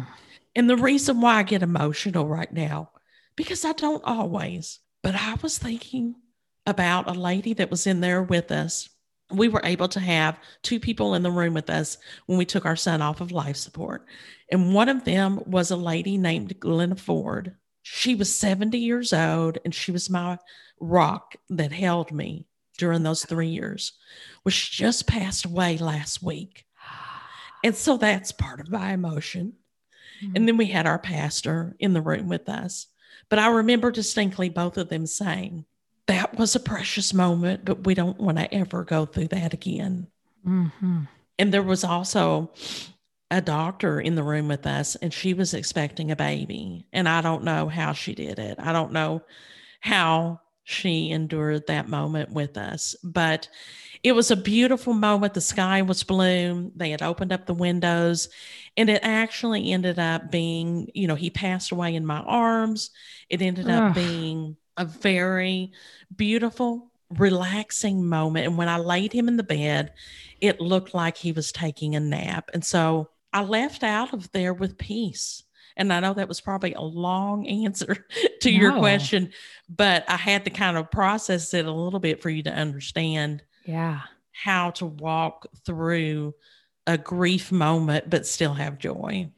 And 0.56 0.70
the 0.70 0.78
reason 0.78 1.22
why 1.22 1.36
I 1.36 1.44
get 1.44 1.62
emotional 1.62 2.28
right 2.28 2.52
now, 2.52 2.92
because 3.36 3.64
I 3.64 3.74
don't 3.74 4.04
always, 4.04 4.80
but 5.04 5.14
I 5.16 5.36
was 5.42 5.58
thinking 5.58 6.16
about 6.66 7.10
a 7.10 7.14
lady 7.14 7.54
that 7.54 7.70
was 7.70 7.86
in 7.86 8.02
there 8.02 8.24
with 8.24 8.52
us. 8.52 8.90
We 9.32 9.50
were 9.50 9.62
able 9.64 9.90
to 9.90 10.00
have 10.00 10.40
two 10.64 10.80
people 10.80 11.14
in 11.14 11.24
the 11.24 11.32
room 11.32 11.54
with 11.54 11.70
us 11.70 11.98
when 12.28 12.38
we 12.38 12.46
took 12.46 12.66
our 12.66 12.76
son 12.76 13.02
off 13.02 13.22
of 13.22 13.32
life 13.32 13.58
support. 13.58 14.06
And 14.52 14.74
one 14.74 14.90
of 14.90 15.04
them 15.04 15.42
was 15.46 15.72
a 15.72 15.76
lady 15.76 16.18
named 16.18 16.60
Glenna 16.60 16.96
Ford. 16.96 17.56
She 17.82 18.16
was 18.16 18.34
70 18.34 18.78
years 18.78 19.12
old 19.14 19.58
and 19.66 19.74
she 19.74 19.92
was 19.92 20.10
my 20.10 20.38
rock 20.80 21.36
that 21.50 21.72
held 21.72 22.12
me 22.12 22.48
during 22.78 23.04
those 23.04 23.26
three 23.26 23.48
years. 23.48 23.94
Well, 24.44 24.52
just 24.54 25.08
passed 25.08 25.46
away 25.46 25.78
last 25.78 26.24
week. 26.24 26.66
And 27.64 27.76
so 27.76 27.98
that's 27.98 28.32
part 28.32 28.60
of 28.60 28.70
my 28.70 28.94
emotion. 28.94 29.54
Mm-hmm. 30.24 30.36
And 30.36 30.48
then 30.48 30.58
we 30.58 30.68
had 30.68 30.86
our 30.86 31.00
pastor 31.00 31.76
in 31.80 31.94
the 31.94 32.02
room 32.02 32.28
with 32.28 32.50
us. 32.50 32.88
But 33.30 33.40
I 33.40 33.48
remember 33.48 33.92
distinctly 33.92 34.50
both 34.50 34.78
of 34.78 34.90
them 34.90 35.06
saying, 35.06 35.66
That 36.08 36.38
was 36.38 36.56
a 36.56 36.60
precious 36.60 37.14
moment, 37.14 37.64
but 37.64 37.86
we 37.86 37.94
don't 37.94 38.20
want 38.20 38.38
to 38.40 38.52
ever 38.54 38.84
go 38.84 39.06
through 39.06 39.28
that 39.28 39.54
again. 39.54 40.08
hmm 40.44 41.08
And 41.40 41.54
there 41.54 41.64
was 41.64 41.84
also 41.84 42.52
a 43.32 43.42
doctor 43.42 44.00
in 44.02 44.16
the 44.16 44.24
room 44.24 44.48
with 44.48 44.68
us, 44.68 44.96
and 44.98 45.14
she 45.14 45.34
was 45.34 45.54
expecting 45.54 46.12
a 46.12 46.16
baby. 46.16 46.88
And 46.94 47.10
I 47.10 47.22
don't 47.22 47.44
know 47.44 47.68
how 47.70 47.94
she 47.94 48.16
did 48.16 48.40
it. 48.40 48.58
I 48.60 48.74
don't 48.74 48.94
know 48.94 49.24
how 49.82 50.42
she 50.64 51.12
endured 51.12 51.68
that 51.68 51.90
moment 51.90 52.32
with 52.32 52.58
us. 52.58 52.96
But 53.04 53.50
it 54.04 54.14
was 54.14 54.32
a 54.32 54.38
beautiful 54.38 54.94
moment. 54.94 55.34
The 55.34 55.42
sky 55.42 55.82
was 55.84 56.04
blue. 56.04 56.72
They 56.76 56.92
had 56.92 57.04
opened 57.04 57.34
up 57.34 57.46
the 57.46 57.54
windows, 57.54 58.30
and 58.78 58.90
it 58.90 59.02
actually 59.04 59.72
ended 59.74 60.00
up 60.00 60.32
being, 60.32 60.90
you 60.96 61.08
know, 61.08 61.16
he 61.16 61.30
passed 61.32 61.72
away 61.72 61.96
in 61.96 62.06
my 62.06 62.20
arms. 62.22 62.92
It 63.30 63.42
ended 63.42 63.70
up 63.70 63.86
Ugh. 63.86 63.94
being 63.94 64.58
a 64.78 64.86
very 64.86 65.72
beautiful, 66.16 66.92
relaxing 67.18 68.06
moment. 68.06 68.46
And 68.48 68.58
when 68.58 68.70
I 68.70 68.78
laid 68.78 69.14
him 69.14 69.28
in 69.28 69.38
the 69.38 69.44
bed, 69.44 69.94
it 70.42 70.62
looked 70.62 70.94
like 70.94 71.18
he 71.18 71.32
was 71.32 71.52
taking 71.52 71.96
a 71.96 72.00
nap. 72.00 72.50
And 72.54 72.64
so 72.64 73.10
I 73.34 73.44
left 73.44 73.84
out 73.84 74.14
of 74.14 74.32
there 74.32 74.54
with 74.54 74.78
peace. 74.78 75.44
And 75.76 75.94
I 75.94 76.00
know 76.00 76.14
that 76.16 76.28
was 76.28 76.42
probably 76.42 76.74
a 76.74 76.82
long 76.82 77.46
answer 77.66 78.06
to 78.42 78.52
your 78.52 78.78
question, 78.80 79.32
but 79.70 80.04
I 80.10 80.16
had 80.18 80.44
to 80.46 80.50
kind 80.50 80.78
of 80.78 80.90
process 80.92 81.54
it 81.54 81.66
a 81.66 81.72
little 81.72 82.00
bit 82.00 82.22
for 82.22 82.30
you 82.30 82.44
to 82.44 82.52
understand 82.52 83.44
Yeah. 83.66 84.02
how 84.32 84.72
to 84.72 84.86
walk 84.86 85.46
through 85.66 86.34
a 86.88 86.98
grief 86.98 87.52
moment, 87.52 88.10
but 88.10 88.26
still 88.26 88.54
have 88.54 88.80
joy. 88.80 89.30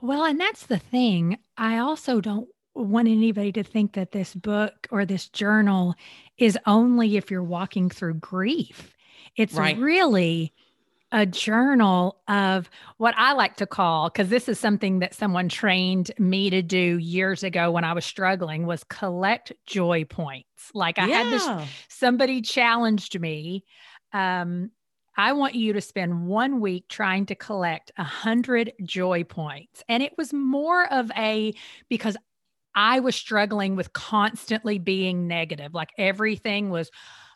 Well, 0.00 0.24
and 0.24 0.38
that's 0.40 0.66
the 0.66 0.78
thing. 0.78 1.38
I 1.56 1.78
also 1.78 2.20
don't 2.20 2.48
want 2.86 3.08
anybody 3.08 3.52
to 3.52 3.62
think 3.62 3.94
that 3.94 4.12
this 4.12 4.34
book 4.34 4.86
or 4.90 5.04
this 5.04 5.28
journal 5.28 5.94
is 6.38 6.58
only 6.66 7.16
if 7.16 7.30
you're 7.30 7.42
walking 7.42 7.90
through 7.90 8.14
grief. 8.14 8.94
It's 9.36 9.58
Right. 9.58 9.76
really 9.76 10.52
a 11.10 11.24
journal 11.24 12.20
of 12.28 12.68
what 12.98 13.14
I 13.16 13.32
like 13.32 13.56
to 13.56 13.66
call 13.66 14.10
because 14.10 14.28
this 14.28 14.48
is 14.48 14.58
something 14.60 14.98
that 14.98 15.14
someone 15.14 15.48
trained 15.48 16.10
me 16.18 16.50
to 16.50 16.60
do 16.60 16.98
years 16.98 17.42
ago 17.42 17.70
when 17.70 17.84
I 17.84 17.94
was 17.94 18.04
struggling 18.04 18.66
was 18.66 18.84
collect 18.84 19.52
joy 19.66 20.04
points. 20.04 20.70
Like 20.74 20.98
I 20.98 21.06
had 21.06 21.30
this 21.30 21.50
somebody 21.88 22.42
challenged 22.42 23.18
me 23.18 23.64
um 24.12 24.70
i 25.16 25.32
want 25.32 25.54
you 25.54 25.72
to 25.72 25.80
spend 25.80 26.26
one 26.26 26.60
week 26.60 26.88
trying 26.88 27.26
to 27.26 27.34
collect 27.34 27.92
a 27.98 28.04
hundred 28.04 28.72
joy 28.84 29.22
points 29.22 29.82
and 29.88 30.02
it 30.02 30.12
was 30.16 30.32
more 30.32 30.90
of 30.92 31.10
a 31.16 31.54
because 31.90 32.16
i 32.74 33.00
was 33.00 33.14
struggling 33.16 33.76
with 33.76 33.92
constantly 33.92 34.78
being 34.78 35.26
negative 35.28 35.74
like 35.74 35.90
everything 35.98 36.70
was 36.70 36.90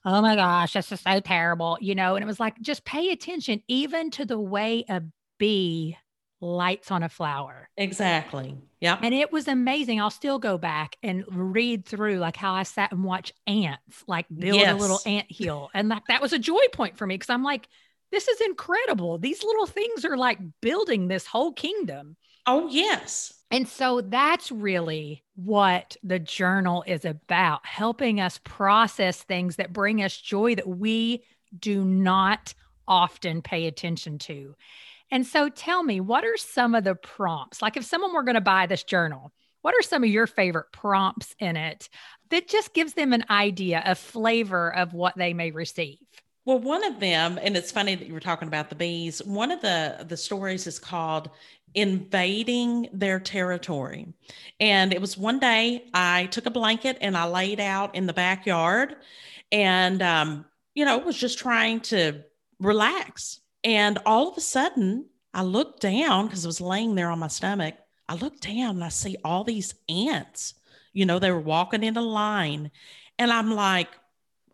oh 0.04 0.20
my 0.20 0.34
gosh 0.36 0.72
that's 0.72 0.88
just 0.88 1.04
so 1.04 1.20
terrible 1.20 1.78
you 1.80 1.94
know 1.94 2.14
and 2.16 2.22
it 2.22 2.26
was 2.26 2.40
like 2.40 2.60
just 2.60 2.84
pay 2.84 3.10
attention 3.10 3.62
even 3.68 4.10
to 4.10 4.24
the 4.24 4.38
way 4.38 4.84
a 4.88 5.02
bee 5.38 5.96
lights 6.40 6.90
on 6.90 7.02
a 7.04 7.08
flower 7.08 7.68
Exactly. 7.76 8.56
Yeah. 8.80 8.98
and 9.00 9.14
it 9.14 9.30
was 9.30 9.46
amazing. 9.46 10.00
I'll 10.00 10.10
still 10.10 10.40
go 10.40 10.58
back 10.58 10.96
and 11.04 11.22
read 11.30 11.84
through 11.86 12.16
like 12.18 12.36
how 12.36 12.52
I 12.54 12.64
sat 12.64 12.90
and 12.90 13.04
watched 13.04 13.32
ants 13.46 14.02
like 14.08 14.26
build 14.36 14.60
a 14.60 14.74
little 14.74 14.98
ant 15.06 15.26
hill. 15.30 15.70
And 15.72 15.88
like 15.88 16.02
that 16.08 16.20
was 16.20 16.32
a 16.32 16.38
joy 16.40 16.64
point 16.72 16.98
for 16.98 17.06
me 17.06 17.14
because 17.14 17.30
I'm 17.30 17.44
like, 17.44 17.68
this 18.10 18.26
is 18.26 18.40
incredible. 18.40 19.18
These 19.18 19.44
little 19.44 19.66
things 19.66 20.04
are 20.04 20.16
like 20.16 20.38
building 20.60 21.06
this 21.06 21.26
whole 21.26 21.52
kingdom. 21.52 22.16
Oh, 22.44 22.68
yes. 22.68 23.32
And 23.52 23.68
so 23.68 24.00
that's 24.00 24.50
really 24.50 25.22
what 25.36 25.96
the 26.02 26.18
journal 26.18 26.82
is 26.86 27.04
about 27.04 27.64
helping 27.66 28.20
us 28.20 28.40
process 28.44 29.22
things 29.22 29.56
that 29.56 29.72
bring 29.72 30.02
us 30.02 30.16
joy 30.16 30.56
that 30.56 30.66
we 30.68 31.22
do 31.58 31.84
not 31.84 32.54
often 32.88 33.42
pay 33.42 33.66
attention 33.66 34.18
to. 34.18 34.56
And 35.10 35.26
so 35.26 35.48
tell 35.50 35.82
me, 35.84 36.00
what 36.00 36.24
are 36.24 36.36
some 36.38 36.74
of 36.74 36.84
the 36.84 36.94
prompts? 36.94 37.62
Like 37.62 37.76
if 37.76 37.84
someone 37.84 38.14
were 38.14 38.24
going 38.24 38.36
to 38.36 38.40
buy 38.40 38.66
this 38.66 38.84
journal, 38.84 39.32
What 39.62 39.74
are 39.74 39.82
some 39.82 40.02
of 40.04 40.10
your 40.10 40.26
favorite 40.26 40.72
prompts 40.72 41.34
in 41.38 41.56
it 41.56 41.88
that 42.30 42.48
just 42.48 42.74
gives 42.74 42.94
them 42.94 43.12
an 43.12 43.24
idea, 43.30 43.82
a 43.84 43.94
flavor 43.94 44.74
of 44.74 44.92
what 44.92 45.16
they 45.16 45.34
may 45.34 45.50
receive? 45.52 45.98
Well, 46.44 46.58
one 46.58 46.82
of 46.84 46.98
them, 46.98 47.38
and 47.40 47.56
it's 47.56 47.70
funny 47.70 47.94
that 47.94 48.06
you 48.08 48.12
were 48.12 48.20
talking 48.20 48.48
about 48.48 48.68
the 48.68 48.74
bees. 48.74 49.22
One 49.24 49.52
of 49.52 49.60
the 49.60 50.04
the 50.08 50.16
stories 50.16 50.66
is 50.66 50.78
called 50.78 51.30
invading 51.74 52.88
their 52.92 53.18
territory. 53.18 54.12
And 54.60 54.92
it 54.92 55.00
was 55.00 55.16
one 55.16 55.38
day 55.38 55.84
I 55.94 56.26
took 56.26 56.46
a 56.46 56.50
blanket 56.50 56.98
and 57.00 57.16
I 57.16 57.24
laid 57.26 57.60
out 57.60 57.94
in 57.94 58.06
the 58.06 58.12
backyard 58.12 58.96
and, 59.50 60.02
um, 60.02 60.44
you 60.74 60.84
know, 60.84 60.98
was 60.98 61.16
just 61.16 61.38
trying 61.38 61.80
to 61.80 62.22
relax. 62.60 63.40
And 63.64 63.98
all 64.06 64.28
of 64.28 64.36
a 64.36 64.40
sudden, 64.40 65.06
I 65.34 65.42
looked 65.42 65.80
down 65.80 66.26
because 66.26 66.44
I 66.44 66.48
was 66.48 66.60
laying 66.60 66.94
there 66.94 67.10
on 67.10 67.18
my 67.18 67.28
stomach. 67.28 67.74
I 68.08 68.14
looked 68.14 68.42
down 68.42 68.76
and 68.76 68.84
I 68.84 68.88
see 68.88 69.16
all 69.24 69.44
these 69.44 69.74
ants. 69.88 70.54
You 70.92 71.06
know, 71.06 71.18
they 71.18 71.30
were 71.30 71.40
walking 71.40 71.82
in 71.82 71.96
a 71.96 72.02
line. 72.02 72.70
And 73.18 73.32
I'm 73.32 73.54
like, 73.54 73.88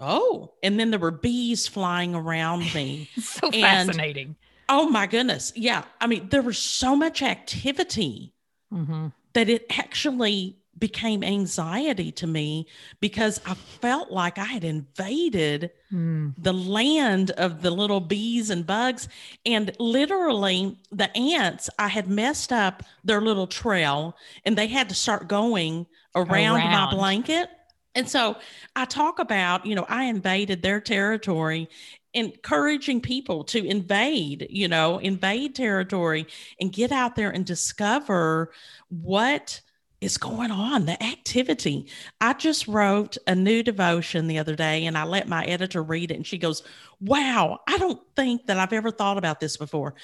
oh. 0.00 0.52
And 0.62 0.78
then 0.78 0.90
there 0.90 1.00
were 1.00 1.10
bees 1.10 1.66
flying 1.66 2.14
around 2.14 2.72
me. 2.74 3.10
so 3.20 3.50
fascinating. 3.50 4.36
Oh 4.68 4.88
my 4.88 5.06
goodness. 5.06 5.52
Yeah. 5.56 5.84
I 6.00 6.06
mean, 6.06 6.28
there 6.28 6.42
was 6.42 6.58
so 6.58 6.94
much 6.94 7.22
activity 7.22 8.34
mm-hmm. 8.72 9.08
that 9.32 9.48
it 9.48 9.66
actually 9.70 10.58
became 10.78 11.24
anxiety 11.24 12.12
to 12.12 12.26
me 12.26 12.66
because 13.00 13.40
I 13.46 13.54
felt 13.54 14.10
like 14.10 14.38
I 14.38 14.44
had 14.44 14.64
invaded 14.64 15.70
mm. 15.92 16.34
the 16.38 16.52
land 16.52 17.32
of 17.32 17.62
the 17.62 17.70
little 17.70 18.00
bees 18.00 18.50
and 18.50 18.66
bugs. 18.66 19.08
And 19.44 19.74
literally, 19.78 20.76
the 20.92 21.14
ants, 21.16 21.68
I 21.78 21.88
had 21.88 22.08
messed 22.08 22.52
up 22.52 22.82
their 23.04 23.20
little 23.20 23.46
trail 23.46 24.16
and 24.44 24.56
they 24.56 24.66
had 24.66 24.88
to 24.90 24.94
start 24.94 25.28
going 25.28 25.86
around, 26.14 26.56
around. 26.56 26.72
my 26.72 26.90
blanket. 26.90 27.48
And 27.94 28.08
so 28.08 28.36
I 28.76 28.84
talk 28.84 29.18
about, 29.18 29.66
you 29.66 29.74
know, 29.74 29.86
I 29.88 30.04
invaded 30.04 30.62
their 30.62 30.80
territory 30.80 31.68
encouraging 32.14 33.00
people 33.00 33.44
to 33.44 33.64
invade, 33.64 34.46
you 34.50 34.68
know, 34.68 34.98
invade 34.98 35.54
territory 35.54 36.26
and 36.60 36.72
get 36.72 36.92
out 36.92 37.16
there 37.16 37.30
and 37.30 37.44
discover 37.44 38.50
what 38.88 39.60
is 40.00 40.16
going 40.16 40.50
on, 40.50 40.86
the 40.86 41.02
activity. 41.02 41.88
I 42.20 42.32
just 42.32 42.68
wrote 42.68 43.16
a 43.26 43.34
new 43.34 43.62
devotion 43.62 44.28
the 44.28 44.38
other 44.38 44.54
day 44.54 44.86
and 44.86 44.96
I 44.96 45.04
let 45.04 45.28
my 45.28 45.44
editor 45.44 45.82
read 45.82 46.12
it 46.12 46.14
and 46.14 46.26
she 46.26 46.38
goes, 46.38 46.62
Wow, 47.00 47.60
I 47.66 47.78
don't 47.78 48.00
think 48.14 48.46
that 48.46 48.58
I've 48.58 48.72
ever 48.72 48.90
thought 48.90 49.18
about 49.18 49.40
this 49.40 49.56
before. 49.56 49.94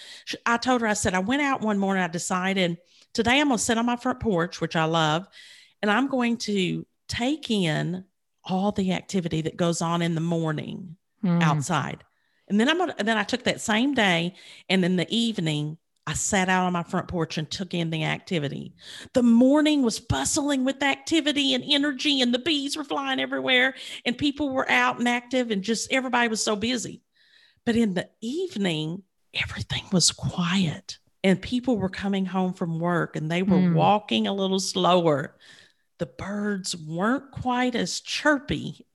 I 0.45 0.57
told 0.57 0.81
her, 0.81 0.87
I 0.87 0.95
said, 0.95 1.15
I 1.15 1.21
went 1.21 1.43
out 1.43 1.61
one 1.61 1.79
morning, 1.79 2.03
I 2.03 2.09
decided 2.09 2.79
today 3.13 3.41
I'm 3.41 3.49
going 3.49 3.59
to 3.59 3.65
sit 3.65 3.79
on 3.79 3.87
my 3.87 3.97
front 3.97 4.21
porch, 4.21 4.61
which 4.61 4.77
I 4.77 4.85
love, 4.85 5.27
and 5.81 5.91
I'm 5.91 6.09
going 6.09 6.39
to 6.39 6.85
take 7.09 7.51
in 7.51 8.05
all 8.45 8.73
the 8.73 8.93
activity 8.93 9.43
that 9.43 9.57
goes 9.57 9.81
on 9.81 10.03
in 10.03 10.15
the 10.15 10.21
morning 10.21 10.97
mm. 11.25 11.43
outside. 11.43 12.05
And 12.49 12.61
then 12.61 12.69
I'm 12.69 12.79
gonna, 12.79 12.95
then 12.99 13.17
I 13.17 13.25
took 13.25 13.45
that 13.45 13.61
same 13.61 13.95
day 13.95 14.35
and 14.69 14.85
in 14.85 14.97
the 14.97 15.07
evening 15.15 15.79
I 16.07 16.13
sat 16.13 16.51
out 16.51 16.67
on 16.67 16.75
my 16.75 16.83
front 16.83 17.09
porch 17.09 17.39
and 17.39 17.51
took 17.51 17.73
in 17.73 17.89
the 17.89 18.05
activity. 18.05 18.75
The 19.15 19.23
morning 19.23 19.83
was 19.83 20.01
bustling 20.01 20.65
with 20.65 20.83
activity 20.83 21.55
and 21.55 21.65
energy, 21.67 22.21
and 22.21 22.35
the 22.35 22.39
bees 22.39 22.77
were 22.77 22.85
flying 22.85 23.21
everywhere, 23.21 23.75
and 24.05 24.19
people 24.19 24.51
were 24.51 24.71
out 24.71 24.99
and 24.99 25.09
active, 25.09 25.51
and 25.51 25.63
just 25.63 25.91
everybody 25.91 26.29
was 26.29 26.45
so 26.45 26.57
busy. 26.57 27.03
But 27.65 27.77
in 27.77 27.95
the 27.95 28.11
evening, 28.21 29.03
everything 29.33 29.85
was 29.93 30.11
quiet, 30.11 30.99
and 31.23 31.41
people 31.41 31.79
were 31.79 31.89
coming 31.89 32.27
home 32.27 32.53
from 32.53 32.79
work 32.79 33.17
and 33.17 33.31
they 33.31 33.43
were 33.43 33.57
mm. 33.57 33.73
walking 33.73 34.27
a 34.27 34.35
little 34.35 34.61
slower 34.61 35.35
the 35.99 36.07
birds 36.07 36.77
weren't 36.77 37.31
quite 37.31 37.75
as 37.75 38.01
chirpy, 38.01 38.85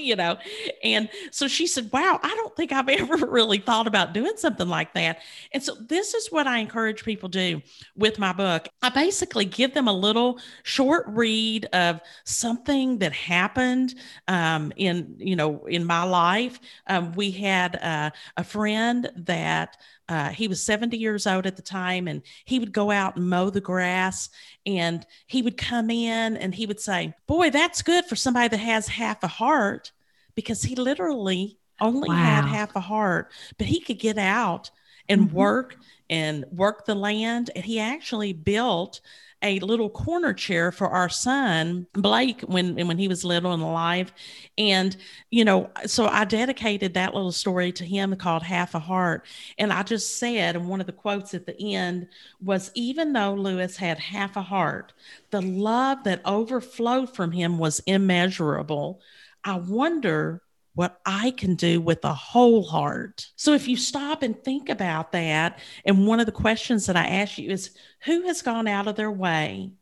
you 0.00 0.16
know. 0.16 0.36
And 0.82 1.08
so 1.30 1.48
she 1.48 1.66
said, 1.66 1.90
Wow, 1.92 2.18
I 2.22 2.28
don't 2.28 2.54
think 2.56 2.72
I've 2.72 2.88
ever 2.88 3.26
really 3.26 3.58
thought 3.58 3.86
about 3.86 4.12
doing 4.12 4.32
something 4.36 4.68
like 4.68 4.94
that. 4.94 5.20
And 5.52 5.62
so 5.62 5.74
this 5.74 6.14
is 6.14 6.30
what 6.30 6.46
I 6.46 6.58
encourage 6.58 7.04
people 7.04 7.28
do 7.28 7.62
with 7.96 8.18
my 8.18 8.32
book. 8.32 8.68
I 8.82 8.90
basically 8.90 9.44
give 9.44 9.74
them 9.74 9.88
a 9.88 9.92
little 9.92 10.38
short 10.62 11.04
read 11.08 11.66
of 11.72 12.00
something 12.24 12.98
that 12.98 13.12
happened 13.12 13.94
um, 14.28 14.72
in, 14.76 15.16
you 15.18 15.36
know, 15.36 15.66
in 15.66 15.84
my 15.84 16.02
life. 16.04 16.60
Um, 16.86 17.12
we 17.12 17.30
had 17.30 17.76
uh, 17.76 18.10
a 18.36 18.44
friend 18.44 19.10
that 19.16 19.76
uh, 20.10 20.30
he 20.30 20.48
was 20.48 20.60
70 20.60 20.98
years 20.98 21.24
old 21.24 21.46
at 21.46 21.54
the 21.54 21.62
time 21.62 22.08
and 22.08 22.22
he 22.44 22.58
would 22.58 22.72
go 22.72 22.90
out 22.90 23.16
and 23.16 23.30
mow 23.30 23.48
the 23.48 23.60
grass 23.60 24.28
and 24.66 25.06
he 25.28 25.40
would 25.40 25.56
come 25.56 25.88
in 25.88 26.36
and 26.36 26.52
he 26.52 26.66
would 26.66 26.80
say 26.80 27.14
boy 27.28 27.48
that's 27.48 27.80
good 27.80 28.04
for 28.04 28.16
somebody 28.16 28.48
that 28.48 28.58
has 28.58 28.88
half 28.88 29.22
a 29.22 29.28
heart 29.28 29.92
because 30.34 30.62
he 30.62 30.74
literally 30.74 31.58
only 31.80 32.08
wow. 32.08 32.16
had 32.16 32.44
half 32.44 32.74
a 32.74 32.80
heart 32.80 33.30
but 33.56 33.68
he 33.68 33.80
could 33.80 34.00
get 34.00 34.18
out 34.18 34.70
and 35.08 35.28
mm-hmm. 35.28 35.36
work 35.36 35.76
and 36.10 36.44
work 36.50 36.84
the 36.86 36.94
land 36.94 37.50
and 37.54 37.64
he 37.64 37.78
actually 37.78 38.32
built 38.32 39.00
a 39.42 39.58
little 39.60 39.88
corner 39.90 40.34
chair 40.34 40.70
for 40.70 40.88
our 40.88 41.08
son 41.08 41.86
Blake 41.94 42.42
when 42.42 42.74
when 42.86 42.98
he 42.98 43.08
was 43.08 43.24
little 43.24 43.52
and 43.52 43.62
alive, 43.62 44.12
and 44.58 44.96
you 45.30 45.44
know, 45.44 45.70
so 45.86 46.06
I 46.06 46.24
dedicated 46.24 46.94
that 46.94 47.14
little 47.14 47.32
story 47.32 47.72
to 47.72 47.84
him 47.84 48.14
called 48.16 48.42
Half 48.42 48.74
a 48.74 48.78
Heart, 48.78 49.26
and 49.58 49.72
I 49.72 49.82
just 49.82 50.18
said, 50.18 50.56
and 50.56 50.68
one 50.68 50.80
of 50.80 50.86
the 50.86 50.92
quotes 50.92 51.34
at 51.34 51.46
the 51.46 51.74
end 51.74 52.08
was, 52.40 52.70
even 52.74 53.12
though 53.12 53.34
Lewis 53.34 53.76
had 53.76 53.98
half 53.98 54.36
a 54.36 54.42
heart, 54.42 54.92
the 55.30 55.42
love 55.42 56.04
that 56.04 56.22
overflowed 56.24 57.14
from 57.14 57.32
him 57.32 57.58
was 57.58 57.80
immeasurable. 57.86 59.00
I 59.44 59.56
wonder 59.56 60.42
what 60.74 61.00
I 61.04 61.32
can 61.32 61.56
do 61.56 61.80
with 61.80 62.04
a 62.04 62.14
whole 62.14 62.62
heart. 62.62 63.28
So 63.36 63.52
if 63.54 63.66
you 63.68 63.76
stop 63.76 64.22
and 64.22 64.42
think 64.42 64.68
about 64.68 65.12
that, 65.12 65.58
and 65.84 66.06
one 66.06 66.20
of 66.20 66.26
the 66.26 66.32
questions 66.32 66.86
that 66.86 66.96
I 66.96 67.06
ask 67.06 67.38
you 67.38 67.50
is 67.50 67.70
who 68.04 68.22
has 68.22 68.42
gone 68.42 68.68
out 68.68 68.86
of 68.86 68.96
their 68.96 69.10
way 69.10 69.72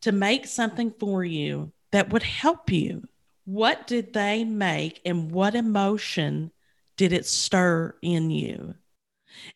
to 0.00 0.12
make 0.12 0.46
something 0.46 0.92
for 0.98 1.24
you 1.24 1.72
that 1.90 2.10
would 2.10 2.22
help 2.22 2.70
you? 2.70 3.04
What 3.44 3.86
did 3.86 4.12
they 4.12 4.44
make 4.44 5.00
and 5.04 5.30
what 5.30 5.54
emotion 5.54 6.50
did 6.96 7.12
it 7.12 7.26
stir 7.26 7.94
in 8.02 8.30
you? 8.30 8.74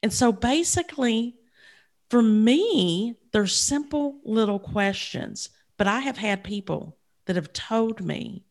And 0.03 0.13
so 0.13 0.33
basically, 0.33 1.37
for 2.09 2.23
me, 2.23 3.17
they're 3.33 3.47
simple 3.47 4.21
little 4.25 4.59
questions, 4.59 5.51
but 5.77 5.87
I 5.87 6.01
have 6.01 6.19
had 6.19 6.45
people 6.45 6.97
that 7.27 7.37
have 7.37 7.53
told 7.53 8.05
me 8.05 8.45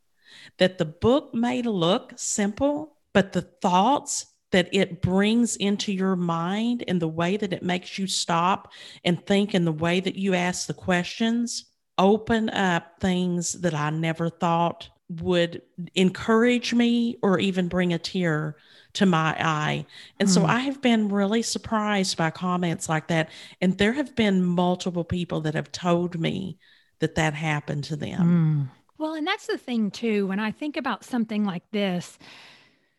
that 0.57 0.77
the 0.77 0.85
book 0.85 1.33
may 1.33 1.61
look 1.61 2.13
simple, 2.15 2.97
but 3.13 3.33
the 3.33 3.41
thoughts 3.41 4.27
that 4.51 4.69
it 4.73 5.01
brings 5.01 5.55
into 5.55 5.93
your 5.93 6.15
mind 6.15 6.83
and 6.87 7.01
the 7.01 7.07
way 7.07 7.37
that 7.37 7.53
it 7.53 7.63
makes 7.63 7.97
you 7.97 8.05
stop 8.07 8.71
and 9.03 9.25
think 9.25 9.53
and 9.53 9.65
the 9.65 9.71
way 9.71 9.99
that 9.99 10.15
you 10.15 10.33
ask 10.33 10.67
the 10.67 10.73
questions 10.73 11.65
open 11.97 12.49
up 12.49 12.99
things 12.99 13.53
that 13.61 13.73
I 13.73 13.89
never 13.91 14.29
thought 14.29 14.89
would 15.19 15.61
encourage 15.93 16.73
me 16.73 17.17
or 17.21 17.39
even 17.39 17.67
bring 17.67 17.93
a 17.93 17.99
tear 17.99 18.55
to 18.93 19.05
my 19.05 19.35
eye. 19.39 19.85
And 20.19 20.27
mm. 20.27 20.31
so. 20.31 20.45
I 20.45 20.59
have 20.59 20.81
been 20.81 21.09
really 21.09 21.41
surprised 21.41 22.17
by 22.17 22.29
comments 22.29 22.89
like 22.89 23.07
that. 23.07 23.29
And 23.61 23.77
there 23.77 23.93
have 23.93 24.15
been 24.15 24.43
multiple 24.43 25.03
people 25.03 25.41
that 25.41 25.53
have 25.53 25.71
told 25.71 26.19
me 26.19 26.57
that 26.99 27.15
that 27.15 27.33
happened 27.33 27.83
to 27.85 27.95
them. 27.95 28.69
Mm. 28.69 28.80
Well, 29.01 29.15
and 29.15 29.25
that's 29.25 29.47
the 29.47 29.57
thing 29.57 29.89
too. 29.89 30.27
When 30.27 30.39
I 30.39 30.51
think 30.51 30.77
about 30.77 31.03
something 31.03 31.43
like 31.43 31.63
this, 31.71 32.19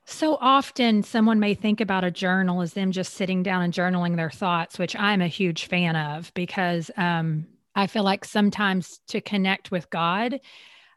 so 0.04 0.36
often 0.40 1.04
someone 1.04 1.38
may 1.38 1.54
think 1.54 1.80
about 1.80 2.02
a 2.02 2.10
journal 2.10 2.60
as 2.60 2.72
them 2.72 2.90
just 2.90 3.14
sitting 3.14 3.44
down 3.44 3.62
and 3.62 3.72
journaling 3.72 4.16
their 4.16 4.28
thoughts, 4.28 4.80
which 4.80 4.96
I'm 4.96 5.22
a 5.22 5.28
huge 5.28 5.66
fan 5.66 5.94
of 5.94 6.34
because 6.34 6.90
um, 6.96 7.46
I 7.76 7.86
feel 7.86 8.02
like 8.02 8.24
sometimes 8.24 8.98
to 9.10 9.20
connect 9.20 9.70
with 9.70 9.90
God, 9.90 10.40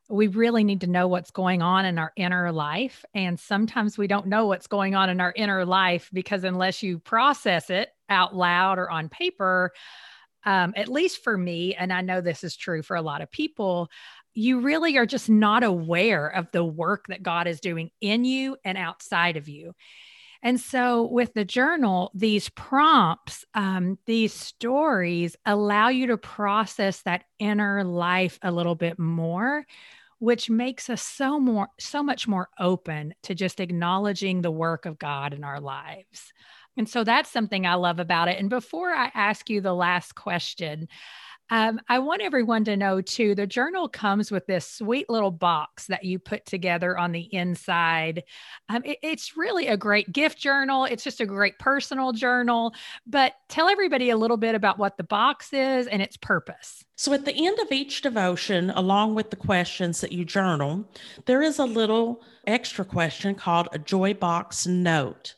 we 0.10 0.26
really 0.26 0.64
need 0.64 0.82
to 0.82 0.88
know 0.88 1.08
what's 1.08 1.30
going 1.30 1.62
on 1.62 1.86
in 1.86 2.00
our 2.00 2.12
inner 2.16 2.52
life. 2.52 3.06
And 3.14 3.40
sometimes 3.40 4.00
we 4.00 4.08
don't 4.08 4.26
know 4.26 4.48
what's 4.48 4.66
going 4.66 4.96
on 4.96 5.12
in 5.12 5.22
our 5.22 5.34
inner 5.36 5.66
life 5.66 6.10
because 6.14 6.44
unless 6.44 6.82
you 6.82 6.98
process 6.98 7.70
it 7.70 7.90
out 8.10 8.36
loud 8.36 8.80
or 8.80 8.90
on 8.90 9.10
paper, 9.10 9.72
um, 10.46 10.74
at 10.76 10.88
least 10.88 11.24
for 11.24 11.38
me, 11.38 11.76
and 11.76 11.92
I 11.94 12.02
know 12.02 12.22
this 12.22 12.44
is 12.44 12.56
true 12.56 12.84
for 12.84 12.96
a 12.96 13.02
lot 13.02 13.22
of 13.22 13.32
people, 13.32 13.90
you 14.36 14.60
really 14.60 14.98
are 14.98 15.06
just 15.06 15.30
not 15.30 15.64
aware 15.64 16.28
of 16.28 16.52
the 16.52 16.64
work 16.64 17.08
that 17.08 17.24
God 17.24 17.48
is 17.48 17.62
doing 17.62 17.90
in 18.02 18.26
you 18.26 18.58
and 18.64 18.78
outside 18.78 19.38
of 19.38 19.48
you. 19.48 19.74
And 20.44 20.60
so, 20.60 21.06
with 21.06 21.34
the 21.34 21.46
journal, 21.46 22.12
these 22.14 22.50
prompts, 22.50 23.46
um, 23.56 23.98
these 24.06 24.32
stories 24.32 25.36
allow 25.44 25.88
you 25.88 26.08
to 26.08 26.18
process 26.18 27.02
that 27.02 27.24
inner 27.40 27.84
life 27.84 28.38
a 28.44 28.52
little 28.52 28.76
bit 28.76 29.00
more, 29.00 29.66
which 30.20 30.48
makes 30.50 30.88
us 30.88 31.02
so 31.02 31.40
more, 31.40 31.70
so 31.80 32.04
much 32.04 32.28
more 32.28 32.50
open 32.60 33.16
to 33.24 33.34
just 33.34 33.60
acknowledging 33.60 34.42
the 34.42 34.52
work 34.52 34.86
of 34.86 35.00
God 35.00 35.34
in 35.34 35.44
our 35.44 35.60
lives. 35.60 36.32
And 36.78 36.88
so, 36.88 37.04
that's 37.04 37.32
something 37.32 37.66
I 37.66 37.74
love 37.74 38.00
about 38.00 38.28
it. 38.28 38.38
And 38.38 38.50
before 38.50 38.94
I 38.94 39.10
ask 39.16 39.50
you 39.50 39.62
the 39.62 39.74
last 39.74 40.14
question, 40.14 40.90
Um, 41.52 41.80
I 41.88 42.00
want 42.00 42.24
everyone 42.24 42.64
to 42.66 42.76
know 42.76 43.02
too 43.02 43.36
the 43.36 43.46
journal 43.46 43.88
comes 43.88 44.32
with 44.32 44.48
this 44.48 44.68
sweet 44.68 45.10
little 45.10 45.32
box 45.32 45.86
that 45.88 46.04
you 46.04 46.18
put 46.18 46.46
together 46.46 46.98
on 46.98 47.12
the 47.12 47.30
inside. 47.34 48.24
Um, 48.70 48.82
it, 48.84 48.98
it's 49.04 49.38
really 49.38 49.68
a 49.68 49.78
great 49.78 50.12
gift 50.12 50.40
journal. 50.40 50.86
It's 50.86 51.04
just 51.04 51.22
a 51.22 51.26
great 51.26 51.60
personal 51.60 52.14
journal. 52.14 52.74
But 53.06 53.34
tell 53.48 53.70
everybody 53.70 54.10
a 54.10 54.18
little 54.18 54.38
bit 54.38 54.56
about 54.56 54.80
what 54.80 54.98
the 54.98 55.04
box 55.04 55.54
is 55.54 55.86
and 55.88 56.02
its 56.02 56.18
purpose. 56.18 56.84
So, 56.96 57.14
at 57.14 57.26
the 57.26 57.46
end 57.46 57.60
of 57.60 57.72
each 57.72 58.02
devotion, 58.02 58.72
along 58.72 59.16
with 59.16 59.30
the 59.30 59.36
questions 59.36 60.02
that 60.02 60.12
you 60.12 60.26
journal, 60.26 60.90
there 61.26 61.42
is 61.42 61.60
a 61.60 61.66
little 61.66 62.24
extra 62.48 62.86
question 62.86 63.36
called 63.36 63.68
a 63.72 63.78
Joy 63.78 64.14
Box 64.14 64.66
Note. 64.66 65.36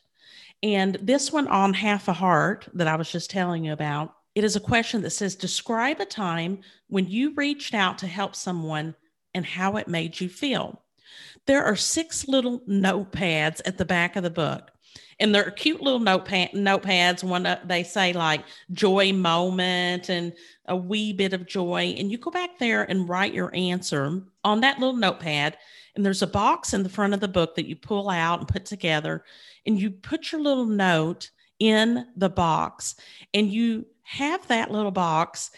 And 0.62 0.96
this 1.02 1.32
one 1.32 1.46
on 1.48 1.74
Half 1.74 2.08
a 2.08 2.12
Heart 2.12 2.68
that 2.74 2.88
I 2.88 2.96
was 2.96 3.10
just 3.10 3.30
telling 3.30 3.64
you 3.64 3.72
about 3.72 4.14
it 4.38 4.44
is 4.44 4.54
a 4.54 4.60
question 4.60 5.02
that 5.02 5.10
says, 5.10 5.34
Describe 5.34 5.98
a 5.98 6.04
time 6.04 6.60
when 6.86 7.08
you 7.08 7.34
reached 7.34 7.74
out 7.74 7.98
to 7.98 8.06
help 8.06 8.36
someone 8.36 8.94
and 9.34 9.44
how 9.44 9.76
it 9.76 9.88
made 9.88 10.20
you 10.20 10.28
feel. 10.28 10.80
There 11.46 11.64
are 11.64 11.74
six 11.74 12.28
little 12.28 12.60
notepads 12.60 13.60
at 13.64 13.78
the 13.78 13.84
back 13.84 14.14
of 14.14 14.22
the 14.22 14.30
book. 14.30 14.70
And 15.18 15.34
they're 15.34 15.50
cute 15.50 15.80
little 15.80 15.98
notepad, 15.98 16.52
notepads. 16.52 17.24
One 17.24 17.46
uh, 17.46 17.60
they 17.64 17.82
say 17.82 18.12
like 18.12 18.44
joy 18.70 19.12
moment 19.12 20.08
and 20.08 20.32
a 20.66 20.76
wee 20.76 21.12
bit 21.12 21.32
of 21.32 21.46
joy. 21.46 21.96
And 21.98 22.12
you 22.12 22.18
go 22.18 22.30
back 22.30 22.60
there 22.60 22.84
and 22.88 23.08
write 23.08 23.34
your 23.34 23.52
answer 23.56 24.22
on 24.44 24.60
that 24.60 24.78
little 24.78 24.94
notepad. 24.94 25.58
And 25.96 26.06
there's 26.06 26.22
a 26.22 26.28
box 26.28 26.74
in 26.74 26.84
the 26.84 26.88
front 26.88 27.12
of 27.12 27.18
the 27.18 27.26
book 27.26 27.56
that 27.56 27.66
you 27.66 27.74
pull 27.74 28.08
out 28.08 28.38
and 28.38 28.46
put 28.46 28.66
together. 28.66 29.24
And 29.66 29.80
you 29.80 29.90
put 29.90 30.30
your 30.30 30.40
little 30.40 30.66
note 30.66 31.30
in 31.58 32.06
the 32.16 32.30
box 32.30 32.94
and 33.34 33.52
you 33.52 33.86
have 34.08 34.46
that 34.48 34.70
little 34.70 34.90
box 34.90 35.50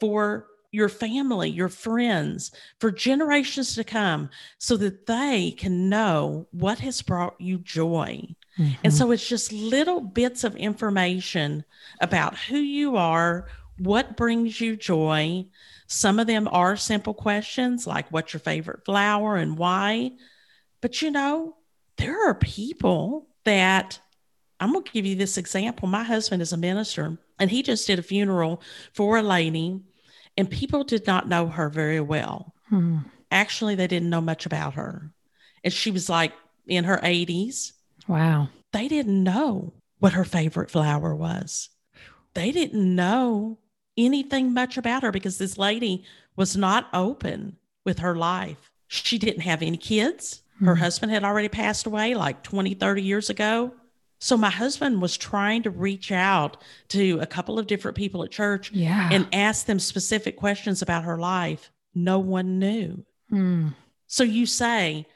for 0.00 0.46
your 0.70 0.88
family, 0.88 1.50
your 1.50 1.68
friends, 1.68 2.52
for 2.80 2.90
generations 2.90 3.74
to 3.74 3.84
come, 3.84 4.30
so 4.56 4.78
that 4.78 5.06
they 5.06 5.54
can 5.58 5.90
know 5.90 6.46
what 6.50 6.78
has 6.78 7.02
brought 7.02 7.38
you 7.38 7.58
joy. 7.58 8.22
Mm-hmm. 8.58 8.80
And 8.82 8.94
so 8.94 9.10
it's 9.10 9.28
just 9.28 9.52
little 9.52 10.00
bits 10.00 10.42
of 10.42 10.56
information 10.56 11.64
about 12.00 12.36
who 12.36 12.56
you 12.56 12.96
are, 12.96 13.48
what 13.78 14.16
brings 14.16 14.58
you 14.58 14.74
joy. 14.74 15.44
Some 15.86 16.18
of 16.18 16.26
them 16.26 16.48
are 16.50 16.76
simple 16.76 17.14
questions 17.14 17.86
like 17.86 18.10
what's 18.10 18.32
your 18.32 18.40
favorite 18.40 18.86
flower 18.86 19.36
and 19.36 19.58
why. 19.58 20.12
But 20.80 21.02
you 21.02 21.10
know, 21.10 21.56
there 21.98 22.28
are 22.28 22.34
people 22.34 23.28
that 23.44 24.00
I'm 24.60 24.72
going 24.72 24.84
to 24.84 24.92
give 24.92 25.06
you 25.06 25.14
this 25.14 25.36
example. 25.36 25.88
My 25.88 26.04
husband 26.04 26.40
is 26.40 26.54
a 26.54 26.56
minister 26.56 27.18
and 27.38 27.50
he 27.50 27.62
just 27.62 27.86
did 27.86 27.98
a 27.98 28.02
funeral 28.02 28.62
for 28.92 29.16
a 29.16 29.22
lady, 29.22 29.80
and 30.36 30.50
people 30.50 30.84
did 30.84 31.06
not 31.06 31.28
know 31.28 31.48
her 31.48 31.68
very 31.68 32.00
well. 32.00 32.54
Hmm. 32.68 32.98
Actually, 33.30 33.74
they 33.74 33.86
didn't 33.86 34.10
know 34.10 34.20
much 34.20 34.46
about 34.46 34.74
her. 34.74 35.10
And 35.64 35.72
she 35.72 35.90
was 35.90 36.08
like 36.08 36.32
in 36.66 36.84
her 36.84 36.98
80s. 36.98 37.72
Wow. 38.06 38.48
They 38.72 38.88
didn't 38.88 39.22
know 39.22 39.74
what 39.98 40.12
her 40.12 40.24
favorite 40.24 40.70
flower 40.70 41.14
was. 41.14 41.70
They 42.34 42.52
didn't 42.52 42.94
know 42.94 43.58
anything 43.96 44.54
much 44.54 44.76
about 44.76 45.02
her 45.02 45.10
because 45.10 45.38
this 45.38 45.58
lady 45.58 46.04
was 46.36 46.56
not 46.56 46.88
open 46.92 47.56
with 47.84 47.98
her 47.98 48.14
life. 48.14 48.70
She 48.86 49.18
didn't 49.18 49.42
have 49.42 49.60
any 49.60 49.76
kids. 49.76 50.42
Her 50.60 50.74
hmm. 50.74 50.80
husband 50.80 51.12
had 51.12 51.24
already 51.24 51.48
passed 51.48 51.86
away 51.86 52.14
like 52.14 52.42
20, 52.42 52.74
30 52.74 53.02
years 53.02 53.30
ago. 53.30 53.74
So 54.18 54.36
my 54.36 54.50
husband 54.50 55.00
was 55.00 55.16
trying 55.16 55.62
to 55.62 55.70
reach 55.70 56.10
out 56.10 56.56
to 56.88 57.18
a 57.20 57.26
couple 57.26 57.58
of 57.58 57.66
different 57.66 57.96
people 57.96 58.24
at 58.24 58.30
church 58.30 58.72
yeah. 58.72 59.08
and 59.12 59.28
ask 59.32 59.66
them 59.66 59.78
specific 59.78 60.36
questions 60.36 60.82
about 60.82 61.04
her 61.04 61.18
life. 61.18 61.70
No 61.94 62.18
one 62.18 62.58
knew. 62.58 63.04
Hmm. 63.30 63.68
So 64.06 64.24
you 64.24 64.46
say, 64.46 65.06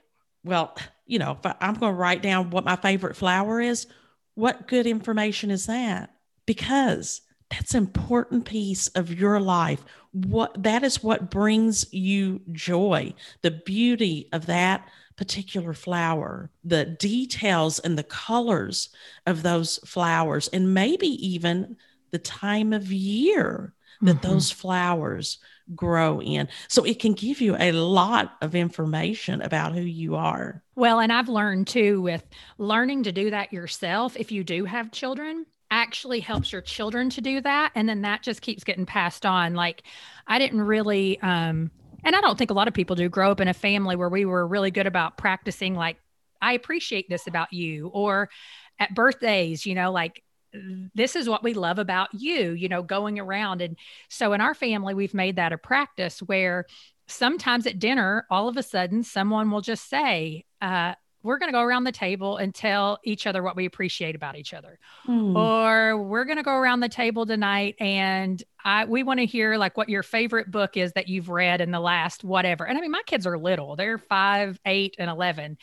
well, 0.45 0.77
you 1.07 1.19
know, 1.19 1.39
if 1.43 1.55
I'm 1.61 1.75
going 1.75 1.93
to 1.93 1.99
write 1.99 2.23
down 2.23 2.51
what 2.51 2.65
my 2.65 2.77
favorite 2.77 3.17
flower 3.17 3.61
is, 3.61 3.87
what 4.35 4.69
good 4.69 4.87
information 4.87 5.51
is 5.51 5.67
that? 5.67 6.11
Because 6.47 7.23
that's 7.51 7.75
an 7.75 7.85
important 7.85 8.45
piece 8.45 8.89
of 8.89 9.13
your 9.13 9.41
life. 9.41 9.85
What 10.13 10.63
that 10.63 10.83
is 10.83 11.03
what 11.03 11.31
brings 11.31 11.93
you 11.93 12.43
joy. 12.53 13.15
The 13.43 13.51
beauty 13.51 14.29
of 14.33 14.47
that 14.47 14.87
particular 15.17 15.75
flower, 15.75 16.51
the 16.65 16.85
details 16.85 17.79
and 17.79 17.99
the 17.99 18.03
colors 18.03 18.91
of 19.27 19.43
those 19.43 19.79
flowers, 19.87 20.49
and 20.49 20.75
maybe 20.75 21.09
even 21.27 21.77
the 22.11 22.19
time 22.19 22.73
of 22.73 22.93
year 22.93 23.75
that 24.03 24.17
mm-hmm. 24.17 24.33
those 24.33 24.51
flowers 24.51 25.39
grow 25.75 26.21
in. 26.21 26.49
So 26.69 26.85
it 26.85 26.99
can 26.99 27.13
give 27.13 27.41
you 27.41 27.57
a 27.59 27.73
lot 27.73 28.35
of 28.43 28.55
information 28.55 29.41
about 29.41 29.75
who 29.75 29.81
you 29.81 30.17
are. 30.17 30.63
Well, 30.75 31.01
and 31.01 31.13
I've 31.13 31.29
learned 31.29 31.69
too 31.69 32.03
with 32.03 32.25
learning 32.59 33.05
to 33.05 33.13
do 33.13 33.31
that 33.31 33.53
yourself, 33.53 34.17
if 34.17 34.33
you 34.33 34.45
do 34.45 34.65
have 34.65 34.91
children, 34.91 35.47
actually 35.73 36.21
helps 36.21 36.53
your 36.53 36.61
children 36.61 37.11
to 37.11 37.21
do 37.21 37.41
that. 37.41 37.73
And 37.75 37.89
then 37.89 38.03
that 38.03 38.23
just 38.23 38.43
keeps 38.43 38.63
getting 38.63 38.87
passed 38.87 39.27
on. 39.27 39.55
Like 39.55 39.83
I 40.27 40.39
didn't 40.39 40.61
really 40.61 41.19
um 41.23 41.71
and 42.05 42.15
I 42.15 42.21
don't 42.21 42.37
think 42.37 42.51
a 42.51 42.55
lot 42.55 42.69
of 42.69 42.75
people 42.75 42.97
do 42.97 43.09
grow 43.09 43.31
up 43.31 43.41
in 43.41 43.49
a 43.49 43.55
family 43.55 43.97
where 43.97 44.09
we 44.09 44.25
were 44.25 44.47
really 44.47 44.71
good 44.71 44.87
about 44.87 45.17
practicing, 45.17 45.75
like, 45.75 45.99
I 46.41 46.55
appreciate 46.55 47.09
this 47.09 47.29
about 47.29 47.53
you, 47.53 47.89
or 47.89 48.29
at 48.81 48.95
birthdays, 48.95 49.65
you 49.65 49.77
know, 49.77 49.93
like, 49.93 50.23
this 50.95 51.15
is 51.15 51.29
what 51.29 51.45
we 51.45 51.55
love 51.55 51.79
about 51.79 52.09
you, 52.13 52.51
you 52.51 52.69
know, 52.69 52.83
going 52.83 53.21
around. 53.21 53.63
And 53.63 53.77
so 54.09 54.33
in 54.33 54.41
our 54.41 54.53
family, 54.53 54.95
we've 54.95 55.15
made 55.15 55.37
that 55.37 55.53
a 55.53 55.59
practice 55.59 56.19
where 56.21 56.67
sometimes 57.07 57.67
at 57.67 57.79
dinner, 57.79 58.27
all 58.31 58.49
of 58.49 58.57
a 58.57 58.63
sudden, 58.63 59.05
someone 59.05 59.51
will 59.51 59.61
just 59.61 59.89
say, 59.89 60.45
uh, 60.61 60.95
we're 61.23 61.39
going 61.39 61.49
to 61.49 61.53
go 61.53 61.63
around 61.63 61.85
the 61.85 61.93
table 61.93 62.37
and 62.37 62.55
tell 62.55 62.99
each 63.05 63.27
other 63.27 63.43
what 63.43 63.57
we 63.57 63.67
appreciate 63.67 64.15
about 64.15 64.37
each 64.37 64.55
other. 64.55 64.79
Hmm. 65.05 65.37
Or 65.37 66.03
we're 66.03 66.25
going 66.25 66.37
to 66.39 66.43
go 66.43 66.55
around 66.55 66.81
the 66.81 66.89
table 66.89 67.27
tonight 67.27 67.77
and 67.81 68.43
I 68.65 68.85
we 68.85 69.03
want 69.03 69.21
to 69.21 69.27
hear 69.27 69.57
like 69.57 69.77
what 69.77 69.89
your 69.89 70.03
favorite 70.03 70.51
book 70.51 70.77
is 70.77 70.93
that 70.93 71.09
you've 71.09 71.29
read 71.29 71.61
in 71.61 71.71
the 71.71 71.81
last 71.81 72.25
whatever. 72.25 72.67
And 72.67 72.79
I 72.79 72.81
mean 72.81 72.91
my 72.91 73.03
kids 73.07 73.27
are 73.27 73.39
little. 73.39 73.77
They're 73.77 73.99
5, 73.99 74.61
8 74.65 74.97
and 74.99 75.11
11. 75.11 75.59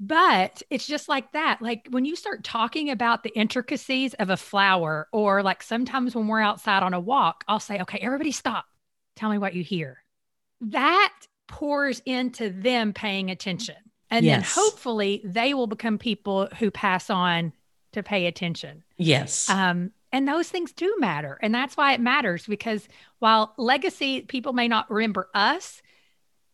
But 0.00 0.62
it's 0.70 0.86
just 0.86 1.08
like 1.08 1.32
that. 1.32 1.60
Like 1.60 1.88
when 1.90 2.04
you 2.04 2.14
start 2.14 2.44
talking 2.44 2.90
about 2.90 3.24
the 3.24 3.36
intricacies 3.36 4.14
of 4.14 4.30
a 4.30 4.36
flower 4.36 5.08
or 5.12 5.42
like 5.42 5.62
sometimes 5.62 6.14
when 6.14 6.28
we're 6.28 6.40
outside 6.40 6.84
on 6.84 6.94
a 6.94 7.00
walk, 7.00 7.42
I'll 7.48 7.58
say, 7.58 7.80
"Okay, 7.80 7.98
everybody 7.98 8.30
stop. 8.30 8.64
Tell 9.16 9.28
me 9.28 9.38
what 9.38 9.54
you 9.54 9.64
hear." 9.64 10.04
That 10.60 11.12
pours 11.48 12.00
into 12.06 12.50
them 12.50 12.92
paying 12.92 13.30
attention 13.30 13.74
and 14.10 14.24
yes. 14.24 14.54
then 14.54 14.64
hopefully 14.64 15.20
they 15.24 15.54
will 15.54 15.66
become 15.66 15.98
people 15.98 16.48
who 16.58 16.70
pass 16.70 17.10
on 17.10 17.52
to 17.92 18.02
pay 18.02 18.26
attention. 18.26 18.84
Yes. 18.96 19.48
Um, 19.48 19.92
and 20.12 20.26
those 20.26 20.48
things 20.48 20.72
do 20.72 20.96
matter. 20.98 21.38
And 21.42 21.54
that's 21.54 21.76
why 21.76 21.92
it 21.92 22.00
matters 22.00 22.46
because 22.46 22.88
while 23.18 23.52
legacy, 23.56 24.22
people 24.22 24.52
may 24.52 24.68
not 24.68 24.90
remember 24.90 25.28
us, 25.34 25.82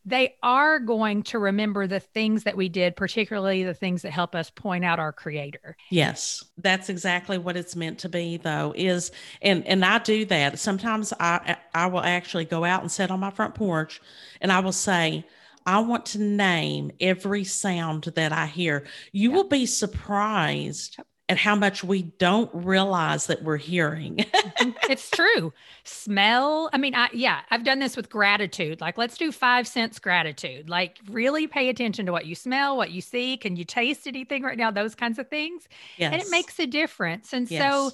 they 0.07 0.35
are 0.43 0.81
going 0.81 1.23
to 1.23 1.39
remember 1.39 1.87
the 1.87 2.01
things 2.01 2.45
that 2.45 2.57
we 2.57 2.69
did, 2.69 2.95
particularly 2.95 3.65
the 3.65 3.73
things 3.73 4.03
that 4.03 4.11
help 4.11 4.35
us 4.35 4.51
point 4.51 4.85
out 4.85 4.99
our 4.99 5.13
creator. 5.13 5.77
Yes, 5.91 6.45
that's 6.59 6.91
exactly 6.91 7.39
what 7.39 7.57
it's 7.57 7.75
meant 7.75 8.01
to 8.01 8.09
be 8.09 8.37
though 8.37 8.75
is 8.77 9.13
and 9.41 9.67
and 9.67 9.83
I 9.85 9.99
do 10.01 10.27
that. 10.27 10.59
Sometimes 10.59 11.13
I 11.19 11.57
I 11.73 11.87
will 11.87 12.03
actually 12.03 12.45
go 12.45 12.65
out 12.65 12.83
and 12.83 12.93
sit 12.93 13.11
on 13.11 13.21
my 13.21 13.31
front 13.31 13.55
porch 13.55 14.01
and 14.43 14.53
I 14.53 14.61
will 14.61 14.73
say, 14.73 15.25
I 15.67 15.81
want 15.81 16.07
to 16.07 16.21
name 16.21 16.93
every 17.01 17.45
sound 17.45 18.05
that 18.15 18.33
I 18.33 18.47
hear. 18.47 18.87
You 19.13 19.31
will 19.31 19.49
be 19.49 19.67
surprised 19.67 20.99
at 21.29 21.39
how 21.39 21.57
much 21.57 21.83
we 21.83 22.03
don't 22.03 22.51
realize 22.53 23.27
that 23.29 23.43
we're 23.43 23.57
hearing. 23.57 24.17
Mm-hmm. 24.17 24.71
it's 24.91 25.11
true. 25.15 25.53
Smell. 25.85 26.69
I 26.73 26.79
mean, 26.79 26.95
I 26.95 27.09
yeah, 27.13 27.41
I've 27.51 27.65
done 27.65 27.79
this 27.79 27.97
with 27.97 28.11
gratitude. 28.11 28.81
Like 28.81 28.99
let's 28.99 29.17
do 29.17 29.33
5 29.33 29.67
sense 29.67 29.99
gratitude. 29.99 30.69
Like 30.69 30.99
really 31.09 31.47
pay 31.47 31.71
attention 31.71 32.07
to 32.07 32.13
what 32.13 32.27
you 32.27 32.35
smell, 32.35 32.77
what 32.77 32.91
you 32.91 33.01
see, 33.01 33.39
can 33.39 33.57
you 33.57 33.65
taste 33.65 34.07
anything 34.07 34.43
right 34.43 34.59
now, 34.59 34.71
those 34.71 34.95
kinds 34.95 35.19
of 35.19 35.29
things. 35.29 35.67
Yes. 35.97 36.13
And 36.13 36.21
it 36.21 36.31
makes 36.31 36.59
a 36.59 36.67
difference. 36.67 37.33
And 37.33 37.51
yes. 37.51 37.63
so 37.63 37.91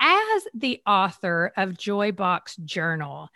as 0.00 0.42
the 0.52 0.82
author 0.84 1.52
of 1.56 1.78
Joy 1.78 2.10
Box 2.10 2.56
Journal, 2.56 3.28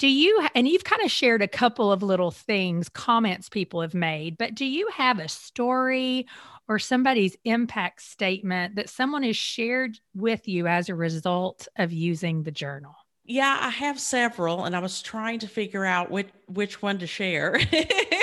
do 0.00 0.08
you, 0.08 0.46
and 0.54 0.66
you've 0.66 0.82
kind 0.82 1.02
of 1.02 1.10
shared 1.10 1.42
a 1.42 1.46
couple 1.46 1.92
of 1.92 2.02
little 2.02 2.30
things, 2.30 2.88
comments 2.88 3.50
people 3.50 3.82
have 3.82 3.92
made, 3.92 4.38
but 4.38 4.54
do 4.54 4.64
you 4.64 4.88
have 4.94 5.18
a 5.18 5.28
story 5.28 6.26
or 6.68 6.78
somebody's 6.78 7.36
impact 7.44 8.00
statement 8.00 8.76
that 8.76 8.88
someone 8.88 9.22
has 9.22 9.36
shared 9.36 10.00
with 10.14 10.48
you 10.48 10.66
as 10.66 10.88
a 10.88 10.94
result 10.94 11.68
of 11.76 11.92
using 11.92 12.42
the 12.44 12.50
journal? 12.50 12.94
Yeah, 13.26 13.58
I 13.60 13.68
have 13.68 14.00
several, 14.00 14.64
and 14.64 14.74
I 14.74 14.78
was 14.78 15.02
trying 15.02 15.38
to 15.40 15.46
figure 15.46 15.84
out 15.84 16.10
which 16.10 16.30
which 16.46 16.80
one 16.80 16.98
to 17.00 17.06
share. 17.06 17.60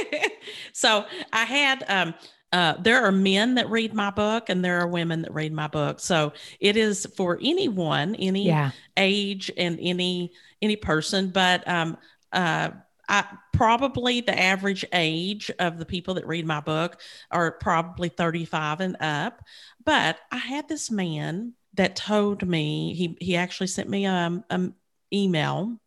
so 0.73 1.05
I 1.31 1.45
had 1.45 1.85
um, 1.87 2.15
uh, 2.53 2.75
there 2.79 3.03
are 3.03 3.11
men 3.11 3.55
that 3.55 3.69
read 3.69 3.93
my 3.93 4.09
book 4.09 4.49
and 4.49 4.63
there 4.63 4.79
are 4.79 4.87
women 4.87 5.21
that 5.23 5.33
read 5.33 5.51
my 5.51 5.67
book. 5.67 5.99
So 5.99 6.33
it 6.59 6.77
is 6.77 7.05
for 7.17 7.37
anyone, 7.41 8.15
any 8.15 8.45
Yeah. 8.47 8.71
age 8.95 9.51
and 9.57 9.77
any 9.81 10.31
any 10.61 10.75
person. 10.75 11.29
But 11.29 11.67
um, 11.67 11.97
uh, 12.31 12.69
I, 13.09 13.25
probably 13.53 14.21
the 14.21 14.37
average 14.37 14.85
age 14.93 15.51
of 15.59 15.77
the 15.77 15.85
people 15.85 16.13
that 16.15 16.25
read 16.27 16.45
my 16.45 16.59
book 16.61 16.99
are 17.31 17.51
probably 17.51 18.09
35 18.09 18.79
and 18.81 18.97
up. 18.99 19.41
But 19.83 20.17
I 20.31 20.37
had 20.37 20.67
this 20.67 20.89
man 20.89 21.53
that 21.73 21.95
told 21.95 22.47
me 22.47 22.93
he 22.95 23.17
he 23.19 23.35
actually 23.35 23.67
sent 23.67 23.87
me 23.89 24.05
um 24.05 24.43
an 24.49 24.73
email 25.13 25.77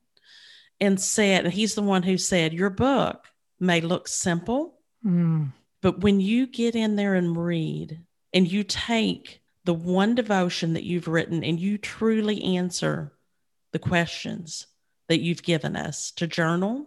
and 0.80 1.00
said 1.00 1.44
and 1.44 1.52
he's 1.52 1.74
the 1.74 1.82
one 1.82 2.02
who 2.02 2.16
said 2.16 2.52
your 2.52 2.70
book 2.70 3.24
may 3.58 3.80
look 3.80 4.06
simple 4.08 4.76
Mm. 5.04 5.52
But 5.80 6.00
when 6.00 6.20
you 6.20 6.46
get 6.46 6.74
in 6.74 6.96
there 6.96 7.14
and 7.14 7.36
read 7.36 8.00
and 8.32 8.50
you 8.50 8.64
take 8.64 9.40
the 9.64 9.74
one 9.74 10.14
devotion 10.14 10.74
that 10.74 10.84
you've 10.84 11.08
written 11.08 11.44
and 11.44 11.58
you 11.60 11.78
truly 11.78 12.42
answer 12.56 13.12
the 13.72 13.78
questions 13.78 14.66
that 15.08 15.20
you've 15.20 15.42
given 15.42 15.76
us 15.76 16.10
to 16.12 16.26
journal, 16.26 16.86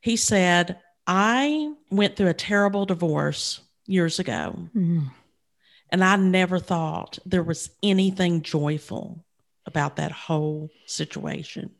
he 0.00 0.16
said, 0.16 0.78
I 1.06 1.72
went 1.90 2.16
through 2.16 2.28
a 2.28 2.34
terrible 2.34 2.86
divorce 2.86 3.60
years 3.86 4.18
ago, 4.18 4.68
Mm. 4.74 5.10
and 5.90 6.04
I 6.04 6.16
never 6.16 6.58
thought 6.58 7.18
there 7.26 7.42
was 7.42 7.70
anything 7.82 8.42
joyful 8.42 9.24
about 9.66 9.96
that 9.96 10.12
whole 10.12 10.70
situation. 10.86 11.72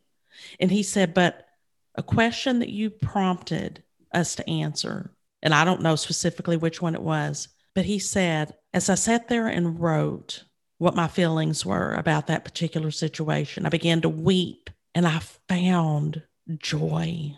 And 0.60 0.70
he 0.70 0.82
said, 0.82 1.14
But 1.14 1.46
a 1.94 2.02
question 2.02 2.58
that 2.60 2.70
you 2.70 2.90
prompted 2.90 3.82
us 4.12 4.34
to 4.36 4.48
answer, 4.48 5.10
and 5.42 5.54
I 5.54 5.64
don't 5.64 5.82
know 5.82 5.96
specifically 5.96 6.56
which 6.56 6.80
one 6.80 6.94
it 6.94 7.02
was, 7.02 7.48
but 7.74 7.84
he 7.84 7.98
said, 7.98 8.54
as 8.72 8.88
I 8.88 8.94
sat 8.94 9.28
there 9.28 9.46
and 9.48 9.80
wrote 9.80 10.44
what 10.78 10.94
my 10.94 11.08
feelings 11.08 11.64
were 11.64 11.94
about 11.94 12.26
that 12.26 12.44
particular 12.44 12.90
situation, 12.90 13.66
I 13.66 13.68
began 13.68 14.00
to 14.02 14.08
weep 14.08 14.70
and 14.94 15.06
I 15.06 15.20
found 15.48 16.22
joy 16.58 17.34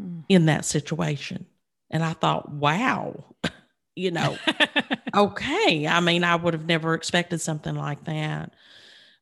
Mm. 0.00 0.24
in 0.28 0.46
that 0.46 0.64
situation. 0.64 1.46
And 1.90 2.04
I 2.04 2.12
thought, 2.12 2.52
wow, 2.52 3.34
you 3.96 4.12
know, 4.12 4.38
okay. 5.14 5.88
I 5.88 5.98
mean, 5.98 6.22
I 6.22 6.36
would 6.36 6.54
have 6.54 6.66
never 6.66 6.94
expected 6.94 7.40
something 7.40 7.74
like 7.74 8.04
that. 8.04 8.54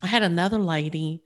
I 0.02 0.06
had 0.06 0.22
another 0.22 0.58
lady 0.58 1.22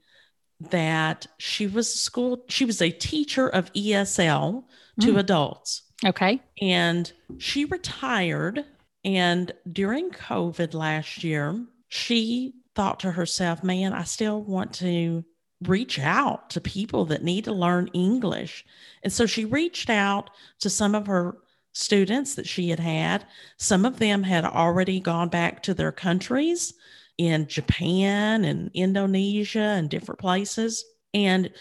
that 0.69 1.27
she 1.37 1.67
was 1.67 1.93
school, 1.93 2.45
she 2.47 2.63
was 2.63 2.81
a 2.81 2.91
teacher 2.91 3.47
of 3.49 3.73
ESL 3.73 4.63
to 5.01 5.13
Mm. 5.13 5.19
adults 5.19 5.81
Okay. 6.05 6.41
and 6.61 7.11
she 7.37 7.65
retired. 7.65 8.65
And 9.03 9.51
during 9.71 10.11
COVID 10.11 10.73
last 10.73 11.23
year, 11.23 11.65
she 11.89 12.53
thought 12.75 12.99
to 13.01 13.11
herself, 13.11 13.63
man, 13.63 13.93
I 13.93 14.03
still 14.03 14.41
want 14.41 14.73
to 14.75 15.23
reach 15.63 15.99
out 15.99 16.49
to 16.51 16.61
people 16.61 17.05
that 17.05 17.23
need 17.23 17.45
to 17.45 17.53
learn 17.53 17.87
English. 17.93 18.65
And 19.03 19.11
so 19.11 19.25
she 19.25 19.45
reached 19.45 19.89
out 19.89 20.29
to 20.59 20.69
some 20.69 20.95
of 20.95 21.07
her 21.07 21.37
students 21.73 22.35
that 22.35 22.47
she 22.47 22.69
had 22.69 22.79
had. 22.79 23.25
Some 23.57 23.85
of 23.85 23.99
them 23.99 24.23
had 24.23 24.45
already 24.45 24.99
gone 24.99 25.29
back 25.29 25.63
to 25.63 25.73
their 25.73 25.91
countries 25.91 26.73
in 27.17 27.47
Japan 27.47 28.43
and 28.45 28.71
Indonesia 28.73 29.59
and 29.59 29.89
different 29.89 30.19
places. 30.19 30.83
And 31.13 31.51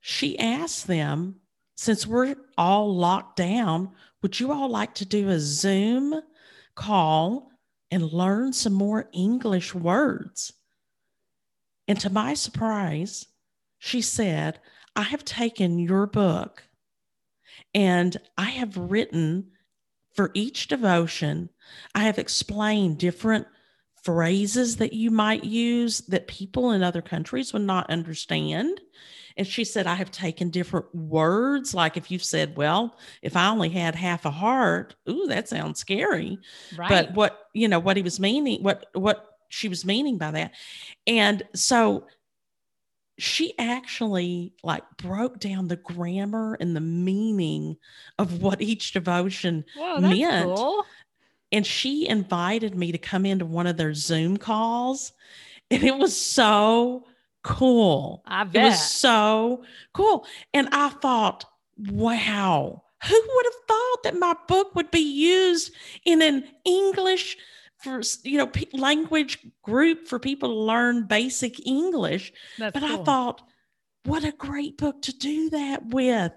she 0.00 0.38
asked 0.38 0.86
them, 0.86 1.36
since 1.76 2.06
we're 2.06 2.34
all 2.56 2.94
locked 2.94 3.36
down, 3.36 3.92
would 4.22 4.40
you 4.40 4.50
all 4.50 4.68
like 4.68 4.94
to 4.94 5.04
do 5.04 5.28
a 5.28 5.38
Zoom 5.38 6.20
call 6.74 7.50
and 7.90 8.12
learn 8.12 8.52
some 8.52 8.72
more 8.72 9.08
English 9.12 9.74
words? 9.74 10.52
And 11.86 12.00
to 12.00 12.10
my 12.10 12.34
surprise, 12.34 13.26
she 13.78 14.00
said, 14.00 14.58
I 14.96 15.02
have 15.02 15.24
taken 15.24 15.78
your 15.78 16.06
book 16.06 16.64
and 17.74 18.16
I 18.36 18.50
have 18.50 18.76
written 18.76 19.52
for 20.14 20.30
each 20.32 20.68
devotion, 20.68 21.50
I 21.94 22.04
have 22.04 22.18
explained 22.18 22.98
different 22.98 23.46
phrases 24.02 24.76
that 24.78 24.94
you 24.94 25.10
might 25.10 25.44
use 25.44 26.00
that 26.02 26.26
people 26.26 26.70
in 26.70 26.82
other 26.82 27.02
countries 27.02 27.52
would 27.52 27.62
not 27.62 27.90
understand. 27.90 28.80
And 29.36 29.46
she 29.46 29.64
said, 29.64 29.86
I 29.86 29.94
have 29.94 30.10
taken 30.10 30.50
different 30.50 30.94
words. 30.94 31.74
Like 31.74 31.96
if 31.96 32.10
you've 32.10 32.24
said, 32.24 32.56
well, 32.56 32.96
if 33.22 33.36
I 33.36 33.48
only 33.48 33.68
had 33.68 33.94
half 33.94 34.24
a 34.24 34.30
heart, 34.30 34.94
ooh, 35.08 35.26
that 35.28 35.48
sounds 35.48 35.78
scary 35.78 36.38
Right. 36.76 36.88
but 36.88 37.14
what 37.14 37.38
you 37.52 37.68
know 37.68 37.78
what 37.78 37.96
he 37.96 38.02
was 38.02 38.18
meaning 38.20 38.62
what 38.62 38.86
what 38.94 39.26
she 39.48 39.68
was 39.68 39.84
meaning 39.84 40.18
by 40.18 40.30
that 40.32 40.52
and 41.06 41.42
so 41.54 42.06
she 43.18 43.54
actually 43.58 44.52
like 44.62 44.82
broke 44.98 45.38
down 45.38 45.68
the 45.68 45.76
grammar 45.76 46.56
and 46.60 46.76
the 46.76 46.80
meaning 46.80 47.76
of 48.18 48.42
what 48.42 48.60
each 48.60 48.92
devotion 48.92 49.64
Whoa, 49.76 50.00
meant. 50.00 50.44
cool. 50.44 50.84
and 51.52 51.64
she 51.66 52.06
invited 52.08 52.74
me 52.74 52.92
to 52.92 52.98
come 52.98 53.24
into 53.24 53.46
one 53.46 53.66
of 53.66 53.76
their 53.78 53.94
zoom 53.94 54.36
calls 54.36 55.12
and 55.70 55.82
it 55.82 55.96
was 55.96 56.14
so 56.20 57.06
cool 57.46 58.22
I 58.26 58.42
it 58.42 58.58
was 58.58 58.90
so 58.90 59.64
cool. 59.92 60.26
And 60.52 60.68
I 60.72 60.88
thought, 60.88 61.44
wow, 61.78 62.82
who 63.06 63.22
would 63.34 63.46
have 63.46 63.68
thought 63.68 64.02
that 64.04 64.18
my 64.18 64.34
book 64.48 64.74
would 64.74 64.90
be 64.90 64.98
used 64.98 65.72
in 66.04 66.22
an 66.22 66.44
English 66.64 67.36
for 67.78 68.00
you 68.24 68.38
know 68.38 68.48
pe- 68.48 68.66
language 68.72 69.38
group 69.62 70.08
for 70.08 70.18
people 70.18 70.48
to 70.48 70.54
learn 70.54 71.06
basic 71.06 71.64
English? 71.66 72.32
That's 72.58 72.72
But 72.72 72.82
I 72.82 72.96
thought, 73.04 73.42
what 74.04 74.24
a 74.24 74.32
great 74.32 74.76
book 74.76 75.02
to 75.02 75.16
do 75.16 75.50
that 75.50 75.86
with. 75.86 76.32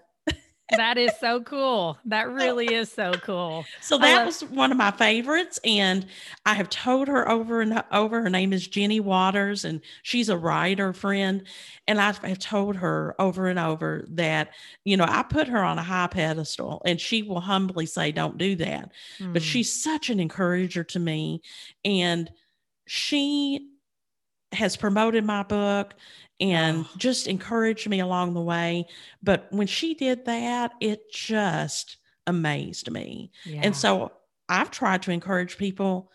That 0.70 0.98
is 0.98 1.18
so 1.18 1.42
cool. 1.42 1.98
That 2.06 2.30
really 2.30 2.74
is 2.74 2.92
so 2.92 3.18
cool. 3.20 3.70
So 3.82 3.98
that 4.00 4.24
was 4.24 4.42
one 4.44 4.72
of 4.72 4.78
my 4.78 4.92
favorites, 4.92 5.60
and 5.64 6.06
I 6.46 6.54
have 6.54 6.70
told 6.70 7.08
her 7.08 7.28
over 7.30 7.62
and 7.62 7.84
over. 7.92 8.22
Her 8.22 8.30
name 8.30 8.54
is 8.54 8.68
Jenny 8.68 9.00
Waters, 9.00 9.66
and 9.66 9.82
she's 10.04 10.30
a 10.30 10.38
writer 10.38 10.94
friend. 10.94 11.48
And 11.88 12.00
I've 12.00 12.24
I've 12.24 12.40
told 12.40 12.76
her 12.78 13.16
over 13.20 13.48
and 13.48 13.58
over 13.60 14.06
that 14.10 14.54
you 14.86 14.98
know 14.98 15.06
I 15.08 15.24
put 15.24 15.48
her 15.48 15.64
on 15.64 15.78
a 15.80 15.84
high 15.84 16.08
pedestal, 16.08 16.82
and 16.86 17.00
she 17.00 17.24
will 17.24 17.42
humbly 17.42 17.86
say, 17.86 18.12
"Don't 18.12 18.38
do 18.38 18.56
that." 18.58 18.92
But 19.34 19.42
Mm. 19.42 19.46
she's 19.46 19.82
such 19.82 20.10
an 20.10 20.20
encourager 20.20 20.84
to 20.86 21.00
me, 21.00 21.42
and 21.86 22.30
she 22.88 23.70
has 24.52 24.76
promoted 24.76 25.24
my 25.26 25.44
book 25.44 25.94
and 26.40 26.86
Oh. 26.86 26.90
just 26.98 27.28
encouraged 27.28 27.88
me 27.90 28.00
along 28.00 28.34
the 28.34 28.42
way. 28.42 28.88
But 29.22 29.48
when 29.52 29.68
she 29.68 29.94
did 29.94 30.26
that, 30.26 30.72
it 30.80 31.12
just 31.12 31.98
amazed 32.26 32.90
me. 32.92 33.32
Yeah. 33.46 33.62
And 33.64 33.76
so 33.76 34.12
I've 34.48 34.72
tried 34.72 35.02
to 35.04 35.12
encourage 35.12 35.58
people 35.58 36.12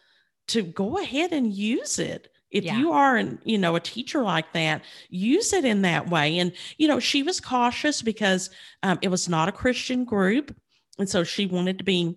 to 0.49 0.62
go 0.62 0.99
ahead 0.99 1.33
and 1.33 1.53
use 1.53 1.99
it. 1.99 2.31
If 2.51 2.64
Yeah. 2.64 2.79
you 2.79 2.92
are 2.92 3.16
an, 3.16 3.40
you 3.44 3.59
know, 3.59 3.75
a 3.77 3.81
teacher 3.81 4.23
like 4.23 4.53
that, 4.53 4.83
use 5.09 5.53
it 5.53 5.64
in 5.64 5.83
that 5.83 6.09
way. 6.09 6.38
And, 6.38 6.53
you 6.79 6.87
know, 6.88 7.01
she 7.01 7.23
was 7.23 7.40
cautious 7.40 8.01
because 8.03 8.51
um, 8.83 8.99
it 9.03 9.09
was 9.09 9.29
not 9.29 9.49
a 9.49 9.53
Christian 9.53 10.05
group. 10.05 10.55
And 10.99 11.09
so 11.09 11.25
she 11.25 11.47
wanted 11.47 11.79
to 11.79 11.85
be 11.85 12.16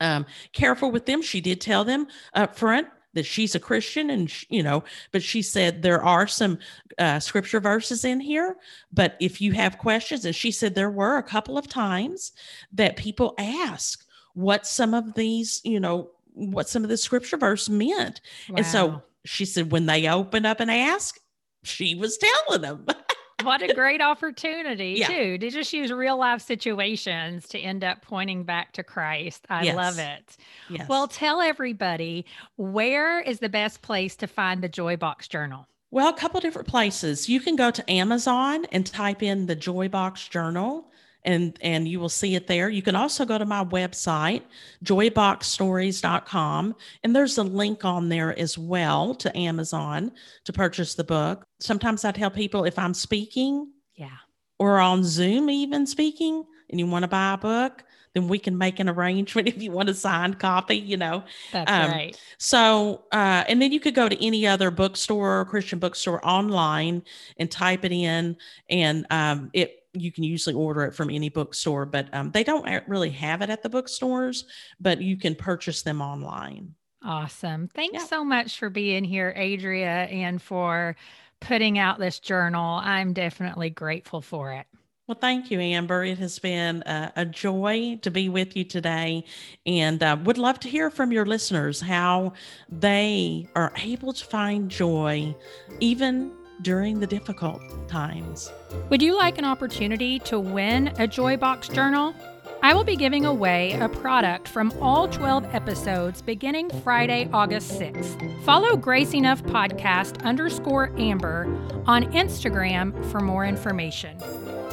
um, 0.00 0.26
careful 0.52 0.90
with 0.90 1.06
them. 1.06 1.22
She 1.22 1.40
did 1.40 1.60
tell 1.60 1.84
them 1.84 2.06
up 2.34 2.56
front 2.56 2.88
that 3.14 3.26
she's 3.26 3.54
a 3.54 3.60
Christian 3.60 4.10
and, 4.10 4.30
sh- 4.30 4.46
you 4.48 4.62
know, 4.62 4.84
but 5.12 5.22
she 5.22 5.42
said 5.42 5.82
there 5.82 6.02
are 6.02 6.26
some 6.26 6.58
uh, 6.98 7.18
scripture 7.18 7.60
verses 7.60 8.04
in 8.04 8.20
here. 8.20 8.56
But 8.92 9.16
if 9.20 9.40
you 9.40 9.52
have 9.52 9.78
questions, 9.78 10.24
and 10.24 10.34
she 10.34 10.50
said 10.50 10.74
there 10.74 10.90
were 10.90 11.16
a 11.16 11.22
couple 11.22 11.58
of 11.58 11.68
times 11.68 12.32
that 12.72 12.96
people 12.96 13.34
ask 13.38 14.04
what 14.34 14.66
some 14.66 14.94
of 14.94 15.14
these, 15.14 15.60
you 15.64 15.80
know, 15.80 16.10
what 16.34 16.68
some 16.68 16.84
of 16.84 16.88
the 16.88 16.96
scripture 16.96 17.36
verse 17.36 17.68
meant. 17.68 18.20
And 18.56 18.64
so 18.66 19.02
she 19.24 19.44
said 19.44 19.72
when 19.72 19.86
they 19.86 20.08
opened 20.08 20.46
up 20.46 20.60
and 20.60 20.70
asked, 20.70 21.20
she 21.62 21.94
was 21.94 22.18
telling 22.18 22.62
them. 22.62 22.86
what 23.42 23.62
a 23.62 23.72
great 23.74 24.00
opportunity 24.00 24.96
Yeah. 24.98 25.08
too 25.08 25.38
to 25.38 25.50
just 25.50 25.72
use 25.72 25.90
real 25.92 26.16
life 26.18 26.42
situations 26.42 27.48
to 27.48 27.58
end 27.58 27.84
up 27.84 28.02
pointing 28.02 28.44
back 28.44 28.72
to 28.72 28.82
Christ. 28.82 29.46
I 29.50 29.72
love 29.72 29.98
it. 29.98 30.36
yes. 30.68 30.88
Well, 30.88 31.08
tell 31.08 31.40
everybody 31.40 32.26
where 32.56 33.20
is 33.20 33.38
the 33.40 33.48
best 33.48 33.82
place 33.82 34.16
to 34.16 34.26
find 34.26 34.62
the 34.62 34.68
Joy 34.68 34.96
Box 34.96 35.28
Journal? 35.28 35.66
Well, 35.92 36.08
a 36.08 36.16
couple 36.16 36.38
different 36.40 36.68
places. 36.68 37.28
You 37.28 37.40
can 37.40 37.56
go 37.56 37.70
to 37.70 37.90
Amazon 37.90 38.64
and 38.70 38.86
type 38.86 39.22
in 39.22 39.46
the 39.46 39.56
Joy 39.56 39.88
Box 39.88 40.28
Journal 40.28 40.89
and 41.24 41.58
and 41.60 41.86
you 41.86 42.00
will 42.00 42.08
see 42.08 42.34
it 42.34 42.46
there. 42.46 42.68
You 42.68 42.82
can 42.82 42.96
also 42.96 43.24
go 43.24 43.38
to 43.38 43.44
my 43.44 43.64
website, 43.64 44.42
joyboxstories.com, 44.84 46.74
and 47.04 47.16
there's 47.16 47.38
a 47.38 47.42
link 47.42 47.84
on 47.84 48.08
there 48.08 48.38
as 48.38 48.56
well 48.56 49.14
to 49.16 49.36
Amazon 49.36 50.12
to 50.44 50.52
purchase 50.52 50.94
the 50.94 51.04
book. 51.04 51.44
Sometimes 51.60 52.04
I 52.04 52.12
tell 52.12 52.30
people 52.30 52.64
if 52.64 52.78
I'm 52.78 52.94
speaking 52.94 53.68
Yeah. 53.96 54.16
or 54.58 54.78
on 54.78 55.04
Zoom 55.04 55.50
even 55.50 55.86
speaking, 55.86 56.44
and 56.70 56.78
you 56.78 56.86
want 56.86 57.02
to 57.02 57.08
buy 57.08 57.34
a 57.34 57.38
book, 57.38 57.84
then 58.14 58.28
we 58.28 58.38
can 58.38 58.56
make 58.56 58.80
an 58.80 58.88
arrangement 58.88 59.48
if 59.54 59.62
you 59.62 59.70
want 59.70 59.88
a 59.88 59.94
signed 59.94 60.38
copy, 60.38 60.76
you 60.76 60.96
know. 60.96 61.24
That's 61.52 61.70
um, 61.70 61.90
right. 61.90 62.20
So, 62.38 63.04
uh, 63.12 63.44
and 63.48 63.60
then 63.60 63.72
you 63.72 63.80
could 63.80 63.94
go 63.94 64.08
to 64.08 64.24
any 64.24 64.46
other 64.46 64.70
bookstore 64.70 65.44
Christian 65.46 65.78
bookstore 65.78 66.26
online 66.26 67.02
and 67.36 67.50
type 67.50 67.84
it 67.84 67.92
in, 67.92 68.36
and 68.68 69.06
um, 69.10 69.50
it 69.52 69.79
you 69.92 70.12
can 70.12 70.24
usually 70.24 70.54
order 70.54 70.84
it 70.84 70.94
from 70.94 71.10
any 71.10 71.28
bookstore, 71.28 71.86
but 71.86 72.12
um, 72.14 72.30
they 72.30 72.44
don't 72.44 72.66
really 72.86 73.10
have 73.10 73.42
it 73.42 73.50
at 73.50 73.62
the 73.62 73.68
bookstores, 73.68 74.44
but 74.80 75.00
you 75.00 75.16
can 75.16 75.34
purchase 75.34 75.82
them 75.82 76.00
online. 76.00 76.74
Awesome. 77.04 77.68
Thanks 77.68 78.02
yeah. 78.02 78.06
so 78.06 78.24
much 78.24 78.58
for 78.58 78.70
being 78.70 79.04
here, 79.04 79.34
Adria, 79.36 80.04
and 80.04 80.40
for 80.40 80.96
putting 81.40 81.78
out 81.78 81.98
this 81.98 82.20
journal. 82.20 82.80
I'm 82.82 83.12
definitely 83.12 83.70
grateful 83.70 84.20
for 84.20 84.52
it. 84.52 84.66
Well, 85.06 85.18
thank 85.20 85.50
you, 85.50 85.58
Amber. 85.58 86.04
It 86.04 86.18
has 86.18 86.38
been 86.38 86.84
a, 86.86 87.12
a 87.16 87.24
joy 87.24 87.98
to 88.02 88.12
be 88.12 88.28
with 88.28 88.56
you 88.56 88.62
today, 88.62 89.24
and 89.66 90.00
uh, 90.00 90.16
would 90.22 90.38
love 90.38 90.60
to 90.60 90.68
hear 90.68 90.88
from 90.88 91.10
your 91.10 91.26
listeners 91.26 91.80
how 91.80 92.34
they 92.68 93.48
are 93.56 93.72
able 93.82 94.12
to 94.12 94.24
find 94.24 94.70
joy 94.70 95.34
even 95.80 96.30
during 96.62 97.00
the 97.00 97.06
difficult 97.06 97.60
times. 97.88 98.52
Would 98.88 99.02
you 99.02 99.16
like 99.16 99.38
an 99.38 99.44
opportunity 99.44 100.18
to 100.20 100.38
win 100.38 100.88
a 100.88 101.08
Joybox 101.08 101.72
journal? 101.74 102.14
I 102.62 102.74
will 102.74 102.84
be 102.84 102.96
giving 102.96 103.24
away 103.24 103.72
a 103.80 103.88
product 103.88 104.46
from 104.46 104.72
all 104.82 105.08
12 105.08 105.54
episodes 105.54 106.20
beginning 106.20 106.68
Friday, 106.82 107.28
August 107.32 107.80
6th. 107.80 108.44
Follow 108.44 108.76
Grace 108.76 109.14
Enough 109.14 109.42
Podcast 109.44 110.22
underscore 110.24 110.92
Amber 110.98 111.46
on 111.86 112.04
Instagram 112.12 113.04
for 113.10 113.20
more 113.20 113.46
information. 113.46 114.18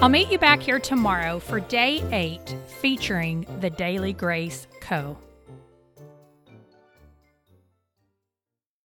I'll 0.02 0.10
meet 0.10 0.30
you 0.30 0.38
back 0.38 0.60
here 0.62 0.80
tomorrow 0.80 1.40
for 1.40 1.60
day 1.60 2.04
eight 2.12 2.56
featuring 2.82 3.48
the 3.62 3.70
Daily 3.70 4.14
Grace 4.14 4.68
Co. 4.82 5.18